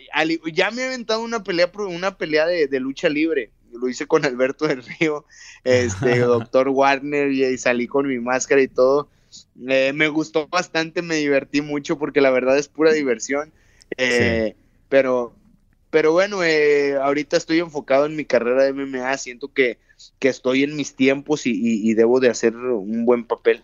ya 0.54 0.72
me 0.72 0.82
he 0.82 0.86
aventado 0.86 1.22
una 1.22 1.44
pelea, 1.44 1.72
una 1.76 2.18
pelea 2.18 2.46
de 2.48 2.80
lucha 2.80 3.10
libre, 3.10 3.52
lo 3.74 3.90
hice 3.90 4.06
con 4.06 4.26
Alberto 4.26 4.68
del 4.68 4.84
Río, 4.84 5.26
este, 5.64 6.20
doctor 6.20 6.70
Warner, 6.70 7.32
y, 7.32 7.58
salí 7.58 7.88
con 7.88 8.08
mi 8.08 8.20
máscara 8.20 8.62
y 8.62 8.68
todo. 8.68 9.10
Eh, 9.68 9.94
me 9.94 10.10
gustó 10.10 10.48
bastante, 10.48 11.02
me 11.02 11.16
divertí 11.16 11.62
mucho 11.62 11.98
porque 11.98 12.22
la 12.22 12.32
verdad 12.32 12.58
es 12.58 12.68
pura 12.68 12.92
diversión. 12.92 13.52
Eh, 13.98 14.56
pero, 14.90 15.34
pero 15.90 16.12
bueno, 16.12 16.44
eh, 16.44 16.96
ahorita 16.96 17.38
estoy 17.38 17.60
enfocado 17.60 18.06
en 18.06 18.16
mi 18.16 18.26
carrera 18.26 18.64
de 18.64 18.74
MMA, 18.74 19.18
siento 19.18 19.54
que, 19.54 19.78
que 20.20 20.30
estoy 20.30 20.64
en 20.64 20.76
mis 20.76 20.96
tiempos 20.96 21.46
y 21.46 21.94
debo 21.94 22.20
de 22.20 22.30
hacer 22.30 22.56
un 22.56 23.06
buen 23.06 23.26
papel. 23.26 23.62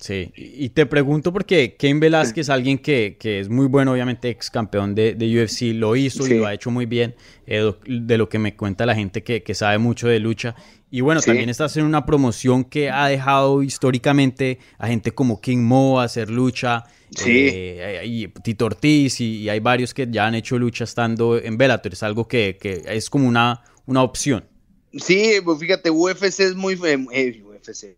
Sí, 0.00 0.30
y 0.36 0.68
te 0.70 0.86
pregunto 0.86 1.32
porque 1.32 1.74
Ken 1.76 2.00
Velázquez, 2.00 2.50
alguien 2.50 2.78
que, 2.78 3.16
es 3.22 3.48
muy 3.48 3.66
bueno, 3.66 3.92
obviamente 3.92 4.28
ex 4.28 4.50
campeón 4.50 4.94
de, 4.94 5.14
UFC, 5.16 5.74
lo 5.74 5.96
hizo 5.96 6.26
y 6.26 6.38
lo 6.38 6.46
ha 6.46 6.54
hecho 6.54 6.70
muy 6.70 6.86
bien, 6.86 7.14
eh, 7.46 7.72
de 7.86 8.18
lo 8.18 8.28
que 8.28 8.38
me 8.38 8.54
cuenta 8.54 8.86
la 8.86 8.94
gente 8.94 9.22
que, 9.22 9.54
sabe 9.54 9.78
mucho 9.78 10.08
de 10.08 10.20
lucha. 10.20 10.54
Y 10.90 11.00
bueno, 11.00 11.20
también 11.20 11.48
estás 11.48 11.76
en 11.76 11.84
una 11.84 12.06
promoción 12.06 12.64
que 12.64 12.90
ha 12.90 13.08
dejado 13.08 13.62
históricamente 13.62 14.58
a 14.78 14.86
gente 14.86 15.12
como 15.12 15.40
King 15.40 15.58
Mo 15.58 16.00
a 16.00 16.04
hacer 16.04 16.30
lucha, 16.30 16.84
eh, 17.24 18.02
y 18.04 18.28
Tito 18.28 18.66
Ortiz, 18.66 19.20
y, 19.20 19.48
hay 19.48 19.60
varios 19.60 19.94
que 19.94 20.06
ya 20.10 20.26
han 20.26 20.34
hecho 20.34 20.58
lucha 20.58 20.84
estando 20.84 21.38
en 21.38 21.56
Bellator. 21.56 21.92
Es 21.92 22.02
algo 22.02 22.28
que, 22.28 22.58
es 22.86 23.10
como 23.10 23.26
una, 23.26 23.62
una 23.86 24.02
opción. 24.02 24.44
Sí, 24.92 25.34
pues 25.44 25.58
fíjate, 25.58 25.90
UFC 25.90 26.40
es 26.40 26.54
muy, 26.54 26.78
eh, 27.12 27.42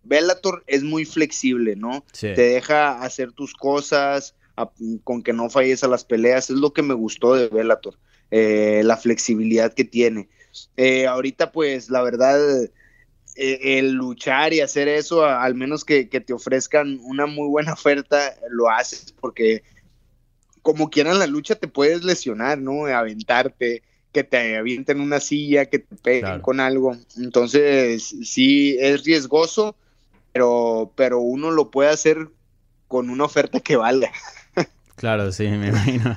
Bellator 0.02 0.64
es 0.66 0.82
muy 0.82 1.04
flexible, 1.04 1.76
¿no? 1.76 2.04
Te 2.18 2.34
deja 2.34 3.02
hacer 3.02 3.32
tus 3.32 3.54
cosas 3.54 4.34
con 5.04 5.22
que 5.22 5.32
no 5.32 5.50
falles 5.50 5.84
a 5.84 5.88
las 5.88 6.04
peleas. 6.04 6.50
Es 6.50 6.56
lo 6.56 6.72
que 6.72 6.82
me 6.82 6.94
gustó 6.94 7.34
de 7.34 7.48
Bellator, 7.48 7.98
eh, 8.30 8.82
la 8.84 8.96
flexibilidad 8.96 9.72
que 9.72 9.84
tiene. 9.84 10.28
Eh, 10.76 11.06
ahorita, 11.06 11.52
pues, 11.52 11.90
la 11.90 12.02
verdad, 12.02 12.38
eh, 13.40 13.78
el 13.78 13.92
luchar 13.92 14.52
y 14.52 14.60
hacer 14.60 14.88
eso, 14.88 15.24
al 15.24 15.54
menos 15.54 15.84
que, 15.84 16.04
te 16.06 16.32
ofrezcan 16.32 16.98
una 17.02 17.26
muy 17.26 17.48
buena 17.48 17.72
oferta, 17.74 18.34
lo 18.50 18.68
haces 18.68 19.12
porque 19.12 19.62
como 20.62 20.90
quieran 20.90 21.18
la 21.18 21.26
lucha 21.26 21.54
te 21.54 21.68
puedes 21.68 22.04
lesionar, 22.04 22.58
¿no? 22.58 22.86
Aventarte, 22.86 23.82
que 24.18 24.24
te 24.24 24.56
avienten 24.56 25.00
una 25.00 25.20
silla, 25.20 25.66
que 25.66 25.78
te 25.78 25.94
peguen 25.94 26.40
con 26.40 26.58
algo. 26.58 26.96
Entonces, 27.18 28.16
sí, 28.24 28.76
es 28.80 29.04
riesgoso, 29.04 29.76
pero, 30.32 30.92
pero 30.96 31.20
uno 31.20 31.52
lo 31.52 31.70
puede 31.70 31.90
hacer 31.90 32.28
con 32.88 33.10
una 33.10 33.24
oferta 33.24 33.60
que 33.60 33.76
valga. 33.76 34.10
Claro, 34.96 35.30
sí, 35.30 35.46
me 35.46 35.68
imagino. 35.68 36.16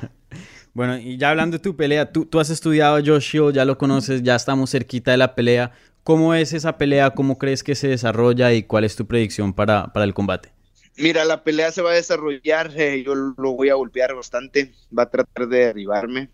Bueno, 0.74 0.98
y 0.98 1.16
ya 1.18 1.30
hablando 1.30 1.58
de 1.58 1.62
tu 1.62 1.76
pelea, 1.76 2.12
tú, 2.12 2.26
tú 2.26 2.40
has 2.40 2.50
estudiado 2.50 2.96
a 2.96 3.04
Josh 3.06 3.38
ya 3.54 3.64
lo 3.64 3.78
conoces, 3.78 4.24
ya 4.24 4.36
estamos 4.36 4.72
cerquita 4.72 5.12
de 5.12 5.18
la 5.18 5.36
pelea. 5.36 5.72
¿Cómo 6.04 6.34
es 6.34 6.52
esa 6.52 6.80
pelea? 6.80 7.12
¿Cómo 7.12 7.38
crees 7.38 7.64
que 7.64 7.76
se 7.76 7.90
desarrolla 7.90 8.52
y 8.54 8.64
cuál 8.64 8.84
es 8.84 8.96
tu 8.96 9.06
predicción 9.06 9.54
para, 9.54 9.94
para 9.94 10.04
el 10.06 10.16
combate? 10.16 10.52
Mira, 10.98 11.26
la 11.26 11.44
pelea 11.44 11.72
se 11.72 11.84
va 11.84 11.92
a 11.92 11.94
desarrollar, 11.94 12.72
eh, 12.76 13.04
yo 13.06 13.14
lo 13.14 13.52
voy 13.52 13.70
a 13.70 13.76
golpear 13.76 14.16
bastante, 14.16 14.72
va 14.98 15.04
a 15.04 15.10
tratar 15.12 15.48
de 15.48 15.60
derribarme, 15.60 16.30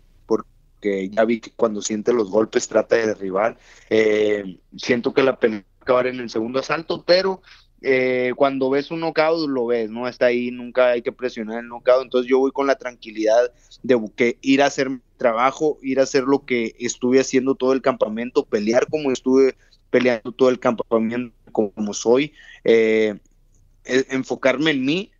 que 0.80 1.08
ya 1.08 1.24
vi 1.24 1.40
que 1.40 1.50
cuando 1.50 1.82
siente 1.82 2.12
los 2.12 2.30
golpes 2.30 2.68
trata 2.68 2.96
de 2.96 3.08
derribar. 3.08 3.58
Eh, 3.90 4.58
siento 4.76 5.12
que 5.12 5.22
la 5.22 5.38
pelea 5.38 5.60
va 5.60 5.78
a 5.80 5.82
acabar 5.82 6.06
en 6.06 6.20
el 6.20 6.30
segundo 6.30 6.60
asalto, 6.60 7.04
pero 7.04 7.42
eh, 7.80 8.32
cuando 8.36 8.70
ves 8.70 8.90
un 8.90 9.00
knockout 9.00 9.48
lo 9.48 9.66
ves, 9.66 9.90
¿no? 9.90 10.08
Está 10.08 10.26
ahí, 10.26 10.50
nunca 10.50 10.90
hay 10.90 11.02
que 11.02 11.12
presionar 11.12 11.60
el 11.60 11.68
knockout, 11.68 12.02
entonces 12.02 12.28
yo 12.28 12.38
voy 12.38 12.50
con 12.50 12.66
la 12.66 12.76
tranquilidad 12.76 13.52
de 13.82 13.98
que 14.16 14.38
ir 14.40 14.62
a 14.62 14.66
hacer 14.66 14.88
trabajo, 15.16 15.78
ir 15.82 16.00
a 16.00 16.04
hacer 16.04 16.24
lo 16.24 16.44
que 16.44 16.74
estuve 16.78 17.20
haciendo 17.20 17.54
todo 17.54 17.72
el 17.72 17.82
campamento, 17.82 18.44
pelear 18.44 18.86
como 18.88 19.10
estuve 19.10 19.56
peleando 19.90 20.32
todo 20.32 20.48
el 20.50 20.58
campamento, 20.58 21.34
como 21.52 21.94
soy, 21.94 22.32
eh, 22.64 23.18
e, 23.84 24.06
enfocarme 24.10 24.72
en 24.72 24.84
mí, 24.84 25.10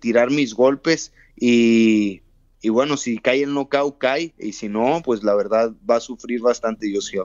tirar 0.00 0.30
mis 0.30 0.54
golpes 0.54 1.12
y, 1.36 2.22
y, 2.66 2.68
bueno, 2.68 2.96
si 2.96 3.18
cae 3.18 3.44
el 3.44 3.54
knockout, 3.54 3.96
cae, 3.96 4.34
y 4.40 4.52
si 4.52 4.68
no, 4.68 5.00
pues 5.04 5.22
la 5.22 5.36
verdad 5.36 5.70
va 5.88 5.98
a 5.98 6.00
sufrir 6.00 6.40
bastante 6.40 6.92
yo 6.92 7.00
sí. 7.00 7.16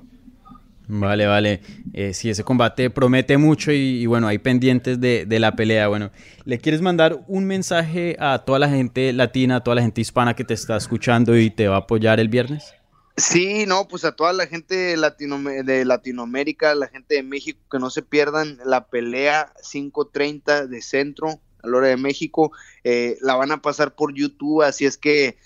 Vale, 0.88 1.26
vale. 1.26 1.62
Eh, 1.94 2.14
sí, 2.14 2.30
ese 2.30 2.44
combate 2.44 2.92
promete 2.92 3.38
mucho 3.40 3.72
y, 3.72 4.06
bueno, 4.06 4.28
hay 4.28 4.38
pendientes 4.38 5.02
de, 5.02 5.26
la 5.40 5.56
pelea. 5.56 5.88
Bueno, 5.88 6.12
¿le 6.46 6.60
quieres 6.60 6.84
mandar 6.84 7.24
un 7.28 7.46
mensaje 7.46 8.18
a 8.20 8.44
toda 8.46 8.60
la 8.60 8.70
gente 8.70 9.14
latina, 9.14 9.56
a 9.56 9.64
toda 9.64 9.74
la 9.78 9.82
gente 9.82 10.02
hispana 10.02 10.36
que 10.36 10.44
te 10.44 10.54
está 10.54 10.78
escuchando 10.78 11.36
y 11.36 11.50
te 11.50 11.68
va 11.68 11.78
a 11.78 11.80
apoyar 11.80 12.20
el 12.20 12.30
viernes? 12.30 12.76
Sí, 13.18 13.66
no, 13.66 13.88
pues 13.88 14.06
a 14.06 14.12
toda 14.12 14.34
la 14.34 14.46
gente 14.46 14.96
Latino, 14.96 15.40
de 15.40 15.86
Latinoamérica, 15.86 16.76
la 16.76 16.88
gente 16.88 17.16
de 17.16 17.24
México, 17.24 17.60
que 17.72 17.80
no 17.80 17.90
se 17.90 18.04
pierdan 18.04 18.60
la 18.64 18.86
pelea 18.86 19.52
5.30 19.64 20.68
de 20.68 20.82
centro 20.84 21.42
a 21.64 21.68
la 21.68 21.78
hora 21.78 21.88
de 21.88 21.98
México. 21.98 22.52
Eh, 22.84 23.18
la 23.22 23.36
van 23.36 23.52
a 23.52 23.62
pasar 23.62 23.96
por 23.96 24.14
YouTube, 24.14 24.64
así 24.64 24.86
es 24.86 24.98
que 24.98 25.38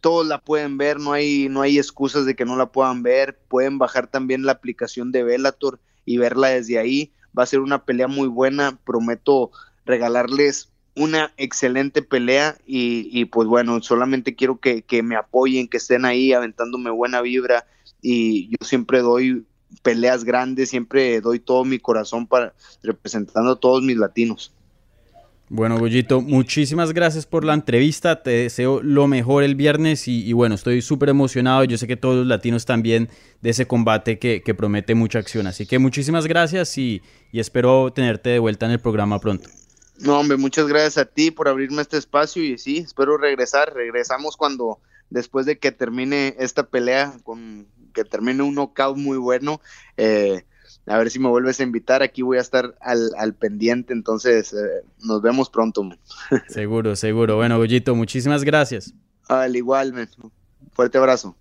todos 0.00 0.26
la 0.26 0.38
pueden 0.40 0.78
ver, 0.78 0.98
no 0.98 1.12
hay, 1.12 1.48
no 1.48 1.62
hay 1.62 1.78
excusas 1.78 2.26
de 2.26 2.34
que 2.34 2.44
no 2.44 2.56
la 2.56 2.72
puedan 2.72 3.02
ver, 3.02 3.38
pueden 3.48 3.78
bajar 3.78 4.08
también 4.08 4.44
la 4.44 4.52
aplicación 4.52 5.12
de 5.12 5.22
Velator 5.22 5.80
y 6.04 6.18
verla 6.18 6.48
desde 6.48 6.78
ahí, 6.78 7.12
va 7.38 7.44
a 7.44 7.46
ser 7.46 7.60
una 7.60 7.84
pelea 7.84 8.08
muy 8.08 8.26
buena, 8.26 8.78
prometo 8.84 9.52
regalarles 9.86 10.72
una 10.94 11.32
excelente 11.36 12.02
pelea 12.02 12.58
y, 12.66 13.24
pues 13.26 13.48
bueno, 13.48 13.80
solamente 13.80 14.34
quiero 14.34 14.60
que, 14.60 14.82
que, 14.82 15.02
me 15.02 15.16
apoyen, 15.16 15.68
que 15.68 15.78
estén 15.78 16.04
ahí 16.04 16.32
aventándome 16.32 16.90
buena 16.90 17.22
vibra 17.22 17.66
y 18.02 18.48
yo 18.50 18.56
siempre 18.60 19.00
doy 19.00 19.46
peleas 19.82 20.24
grandes, 20.24 20.70
siempre 20.70 21.20
doy 21.20 21.38
todo 21.38 21.64
mi 21.64 21.78
corazón 21.78 22.26
para 22.26 22.54
representando 22.82 23.52
a 23.52 23.60
todos 23.60 23.82
mis 23.82 23.96
latinos. 23.96 24.52
Bueno, 25.54 25.78
Goyito, 25.78 26.22
muchísimas 26.22 26.94
gracias 26.94 27.26
por 27.26 27.44
la 27.44 27.52
entrevista. 27.52 28.22
Te 28.22 28.30
deseo 28.30 28.80
lo 28.82 29.06
mejor 29.06 29.42
el 29.42 29.54
viernes 29.54 30.08
y, 30.08 30.32
bueno, 30.32 30.54
estoy 30.54 30.80
súper 30.80 31.10
emocionado. 31.10 31.62
Yo 31.64 31.76
sé 31.76 31.86
que 31.86 31.98
todos 31.98 32.16
los 32.16 32.26
latinos 32.26 32.64
también 32.64 33.10
de 33.42 33.50
ese 33.50 33.66
combate 33.66 34.18
que, 34.18 34.54
promete 34.56 34.94
mucha 34.94 35.18
acción. 35.18 35.46
Así 35.46 35.66
que 35.66 35.78
muchísimas 35.78 36.26
gracias 36.26 36.78
y, 36.78 37.02
espero 37.34 37.92
tenerte 37.92 38.30
de 38.30 38.38
vuelta 38.38 38.64
en 38.64 38.72
el 38.72 38.80
programa 38.80 39.18
pronto. 39.18 39.50
No, 39.98 40.18
hombre, 40.18 40.38
muchas 40.38 40.68
gracias 40.68 40.96
a 40.96 41.04
ti 41.04 41.30
por 41.30 41.48
abrirme 41.48 41.82
este 41.82 41.98
espacio 41.98 42.42
y 42.42 42.56
sí, 42.56 42.78
espero 42.78 43.18
regresar. 43.18 43.74
Regresamos 43.74 44.38
cuando, 44.38 44.78
después 45.10 45.44
de 45.44 45.58
que 45.58 45.70
termine 45.70 46.34
esta 46.38 46.62
pelea, 46.62 47.12
con 47.24 47.66
que 47.92 48.04
termine 48.04 48.42
un 48.42 48.54
knockout 48.54 48.96
muy 48.96 49.18
bueno. 49.18 49.60
Eh, 49.98 50.44
a 50.86 50.98
ver 50.98 51.10
si 51.10 51.18
me 51.18 51.28
vuelves 51.28 51.60
a 51.60 51.62
invitar, 51.62 52.02
aquí 52.02 52.22
voy 52.22 52.38
a 52.38 52.40
estar 52.40 52.74
al, 52.80 53.34
pendiente, 53.34 53.92
entonces 53.92 54.52
eh, 54.52 54.84
nos 55.04 55.22
vemos 55.22 55.48
pronto. 55.48 55.88
Seguro, 56.48 56.96
seguro. 56.96 57.36
Bueno, 57.36 57.56
Goyito, 57.58 57.94
muchísimas 57.94 58.44
gracias. 58.44 58.92
Al 59.28 59.54
igual, 59.54 60.08
fuerte 60.72 60.98
abrazo. 60.98 61.36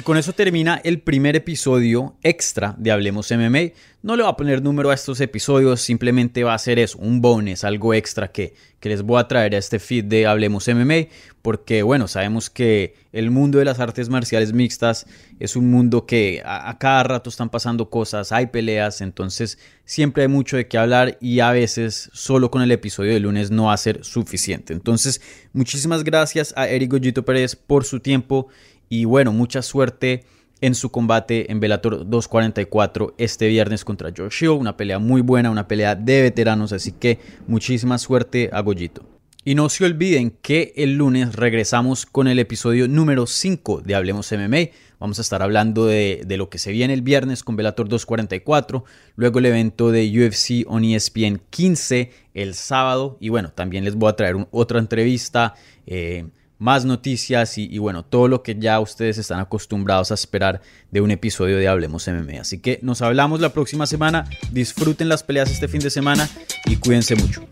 Y 0.00 0.02
con 0.02 0.16
eso 0.16 0.32
termina 0.32 0.80
el 0.82 1.02
primer 1.02 1.36
episodio 1.36 2.16
extra 2.22 2.74
de 2.78 2.90
Hablemos 2.90 3.30
MMA. 3.30 3.72
No 4.00 4.16
le 4.16 4.22
voy 4.22 4.32
a 4.32 4.36
poner 4.36 4.62
número 4.62 4.88
a 4.88 4.94
estos 4.94 5.20
episodios, 5.20 5.82
simplemente 5.82 6.42
va 6.42 6.54
a 6.54 6.58
ser 6.58 6.78
eso, 6.78 6.96
un 6.96 7.20
bonus, 7.20 7.64
algo 7.64 7.92
extra 7.92 8.32
que, 8.32 8.54
que 8.80 8.88
les 8.88 9.02
voy 9.02 9.20
a 9.20 9.28
traer 9.28 9.54
a 9.54 9.58
este 9.58 9.78
feed 9.78 10.06
de 10.06 10.26
Hablemos 10.26 10.66
MMA, 10.68 11.08
porque 11.42 11.82
bueno, 11.82 12.08
sabemos 12.08 12.48
que 12.48 12.94
el 13.12 13.30
mundo 13.30 13.58
de 13.58 13.66
las 13.66 13.78
artes 13.78 14.08
marciales 14.08 14.54
mixtas 14.54 15.04
es 15.38 15.54
un 15.54 15.70
mundo 15.70 16.06
que 16.06 16.40
a, 16.46 16.70
a 16.70 16.78
cada 16.78 17.02
rato 17.02 17.28
están 17.28 17.50
pasando 17.50 17.90
cosas, 17.90 18.32
hay 18.32 18.46
peleas, 18.46 19.02
entonces 19.02 19.58
siempre 19.84 20.22
hay 20.22 20.30
mucho 20.30 20.56
de 20.56 20.66
qué 20.66 20.78
hablar 20.78 21.18
y 21.20 21.40
a 21.40 21.50
veces 21.50 22.08
solo 22.14 22.50
con 22.50 22.62
el 22.62 22.72
episodio 22.72 23.12
de 23.12 23.20
lunes 23.20 23.50
no 23.50 23.64
va 23.64 23.74
a 23.74 23.76
ser 23.76 24.02
suficiente. 24.02 24.72
Entonces, 24.72 25.20
muchísimas 25.52 26.04
gracias 26.04 26.54
a 26.56 26.68
Eric 26.68 26.92
Goyito 26.92 27.22
Pérez 27.22 27.54
por 27.54 27.84
su 27.84 28.00
tiempo 28.00 28.48
y 28.90 29.04
bueno, 29.04 29.32
mucha 29.32 29.62
suerte 29.62 30.24
en 30.60 30.74
su 30.74 30.90
combate 30.90 31.50
en 31.50 31.60
Bellator 31.60 32.10
244 32.10 33.14
este 33.16 33.46
viernes 33.46 33.84
contra 33.84 34.12
Joe 34.14 34.48
Una 34.50 34.76
pelea 34.76 34.98
muy 34.98 35.22
buena, 35.22 35.50
una 35.50 35.68
pelea 35.68 35.94
de 35.94 36.22
veteranos, 36.22 36.72
así 36.72 36.92
que 36.92 37.18
muchísima 37.46 37.98
suerte 37.98 38.50
a 38.52 38.60
Goyito. 38.60 39.06
Y 39.44 39.54
no 39.54 39.68
se 39.70 39.84
olviden 39.86 40.36
que 40.42 40.74
el 40.76 40.96
lunes 40.96 41.34
regresamos 41.34 42.04
con 42.04 42.28
el 42.28 42.38
episodio 42.40 42.88
número 42.88 43.26
5 43.26 43.80
de 43.80 43.94
Hablemos 43.94 44.30
MMA. 44.32 44.70
Vamos 44.98 45.18
a 45.18 45.22
estar 45.22 45.40
hablando 45.40 45.86
de, 45.86 46.26
lo 46.36 46.50
que 46.50 46.58
se 46.58 46.72
viene 46.72 46.92
el 46.92 47.00
viernes 47.00 47.42
con 47.42 47.56
Bellator 47.56 47.88
244, 47.88 48.84
luego 49.14 49.38
el 49.38 49.46
evento 49.46 49.92
de 49.92 50.26
UFC 50.26 50.66
on 50.66 50.84
ESPN 50.84 51.40
15 51.48 52.10
el 52.34 52.54
sábado 52.54 53.16
y 53.18 53.30
bueno, 53.30 53.50
también 53.52 53.84
les 53.84 53.94
voy 53.94 54.10
a 54.10 54.16
traer 54.16 54.36
otra 54.50 54.78
entrevista. 54.80 55.54
Eh, 55.86 56.26
más 56.60 56.84
noticias 56.84 57.56
y, 57.56 57.78
bueno, 57.78 58.04
todo 58.04 58.28
lo 58.28 58.42
que 58.42 58.54
ya 58.54 58.78
ustedes 58.80 59.16
están 59.18 59.40
acostumbrados 59.40 60.10
a 60.10 60.14
esperar 60.14 60.60
de 60.90 61.00
un 61.00 61.10
episodio 61.10 61.56
de 61.56 61.66
Hablemos 61.66 62.06
MMA. 62.06 62.42
Así 62.42 62.58
que 62.58 62.78
nos 62.82 63.00
hablamos 63.00 63.40
la 63.40 63.52
próxima 63.52 63.86
semana, 63.86 64.26
disfruten 64.52 65.08
las 65.08 65.22
peleas 65.22 65.50
este 65.50 65.68
fin 65.68 65.80
de 65.80 65.90
semana 65.90 66.28
y 66.66 66.76
cuídense 66.76 67.16
mucho. 67.16 67.42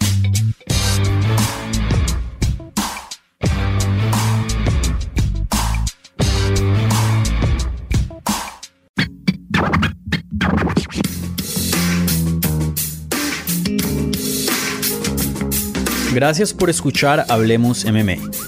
Gracias 16.12 16.52
por 16.52 16.68
escuchar 16.68 17.24
Hablemos 17.28 17.86
MMA. 17.86 18.47